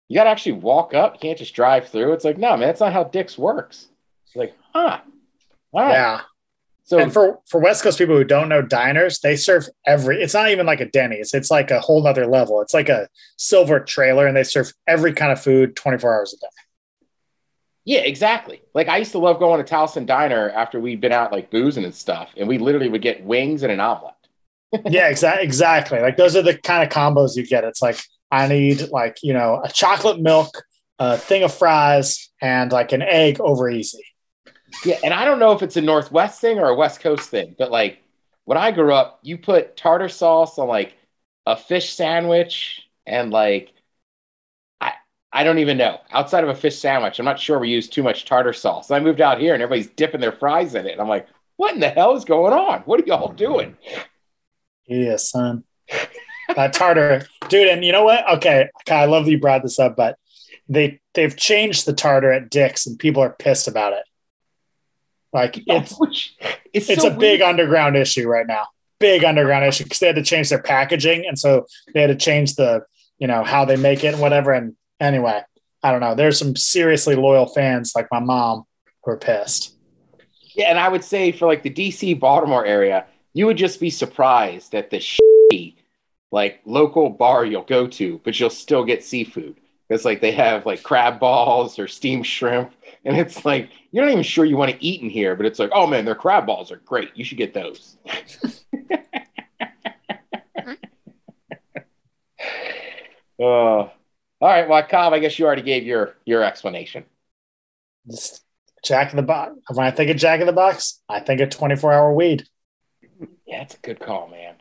[0.10, 1.14] you got to actually walk up.
[1.14, 2.12] You can't just drive through.
[2.12, 3.88] It's like no, man, that's not how Dick's works.
[4.28, 5.00] It's like, huh?
[5.74, 5.92] Right.
[5.92, 6.22] Yeah.
[6.92, 10.22] So and for for West Coast people who don't know diners, they serve every.
[10.22, 11.34] It's not even like a Denny's.
[11.34, 12.60] It's like a whole nother level.
[12.60, 16.34] It's like a silver trailer, and they serve every kind of food twenty four hours
[16.34, 16.52] a day.
[17.86, 18.62] yeah, exactly.
[18.74, 21.86] Like I used to love going to Towson Diner after we'd been out like boozing
[21.86, 24.14] and stuff, and we literally would get wings and an omelet.
[24.90, 25.46] yeah, exactly.
[25.46, 26.00] Exactly.
[26.02, 27.64] Like those are the kind of combos you get.
[27.64, 30.62] It's like I need like you know a chocolate milk,
[31.00, 34.04] a thing of fries, and like an egg over easy.
[34.86, 37.56] Yeah, and I don't know if it's a Northwest thing or a West Coast thing,
[37.58, 38.02] but like
[38.46, 40.96] when I grew up, you put tartar sauce on like
[41.46, 43.74] a fish sandwich and like
[44.80, 44.94] I
[45.32, 46.00] I don't even know.
[46.12, 48.92] Outside of a fish sandwich, I'm not sure we use too much tartar sauce.
[48.92, 50.94] I moved out here and everybody's dipping their fries in it.
[50.94, 52.82] And I'm like, what in the hell is going on?
[52.82, 53.78] What are y'all doing?
[54.88, 55.64] Yeah, son.
[56.56, 57.68] that tartar, dude.
[57.68, 58.28] And you know what?
[58.38, 60.18] Okay, I love that you brought this up, but
[60.68, 64.04] they they've changed the tartar at Dick's, and people are pissed about it.
[65.34, 65.98] Like it's
[66.74, 68.68] it's, it's so a big underground issue right now.
[69.00, 72.16] Big underground issue because they had to change their packaging, and so they had to
[72.16, 72.84] change the
[73.18, 74.52] you know how they make it and whatever.
[74.52, 75.42] And anyway,
[75.84, 76.16] I don't know.
[76.16, 78.64] There's some seriously loyal fans like my mom
[79.04, 79.76] who are pissed.
[80.54, 83.90] Yeah, and I would say for like the DC Baltimore area, you would just be
[83.90, 85.76] surprised at the shitty
[86.32, 89.60] like local bar you'll go to, but you'll still get seafood.
[89.92, 92.72] It's like they have like crab balls or steamed shrimp,
[93.04, 95.60] and it's like you're not even sure you want to eat in here, but it's
[95.60, 97.12] like, oh man, their crab balls are great.
[97.14, 97.98] You should get those.
[103.38, 103.92] uh, all
[104.42, 107.04] right, well, Cobb, I guess you already gave your your explanation.
[108.10, 108.46] Just
[108.86, 109.56] Jack in the Box.
[109.74, 112.48] When I think of Jack in the Box, I think of 24 hour weed.
[113.46, 114.56] Yeah, it's a good call, man.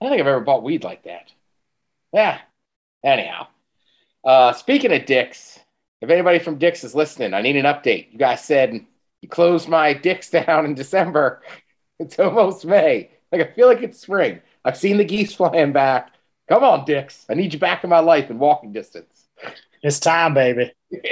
[0.00, 1.32] I don't think I've ever bought weed like that.
[2.12, 2.38] Yeah.
[3.04, 3.48] Anyhow,
[4.24, 5.58] uh, speaking of dicks,
[6.02, 8.12] if anybody from Dicks is listening, I need an update.
[8.12, 8.84] You guys said
[9.20, 11.42] you closed my dicks down in December.
[11.98, 13.10] It's almost May.
[13.30, 14.40] Like I feel like it's spring.
[14.64, 16.12] I've seen the geese flying back.
[16.48, 17.24] Come on, Dicks.
[17.30, 19.28] I need you back in my life in walking distance.
[19.82, 20.72] It's time, baby.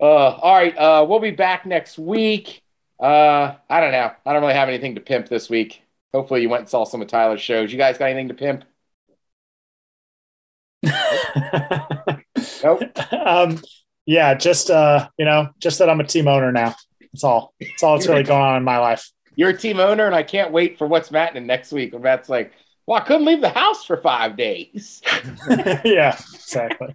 [0.00, 0.76] uh, all right.
[0.76, 2.62] Uh, we'll be back next week.
[3.00, 4.10] Uh, I don't know.
[4.26, 5.82] I don't really have anything to pimp this week.
[6.12, 7.72] Hopefully, you went and saw some of Tyler's shows.
[7.72, 8.64] You guys got anything to pimp?
[12.62, 12.82] Nope.
[13.12, 13.60] um,
[14.06, 16.74] yeah, just uh, you know, just that I'm a team owner now.
[17.00, 17.54] That's all.
[17.60, 19.10] That's all that's really going on in my life.
[19.36, 21.92] You're a team owner, and I can't wait for what's Matt next week.
[21.92, 22.52] When Matt's like,
[22.86, 25.00] "Well, I couldn't leave the house for five days."
[25.84, 26.94] yeah, exactly.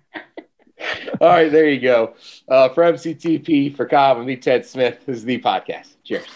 [1.21, 2.15] all right, there you go.
[2.47, 4.99] Uh, for MCTP, for Cobb, and me, Ted Smith.
[5.05, 5.95] This is the podcast.
[6.03, 6.27] Cheers.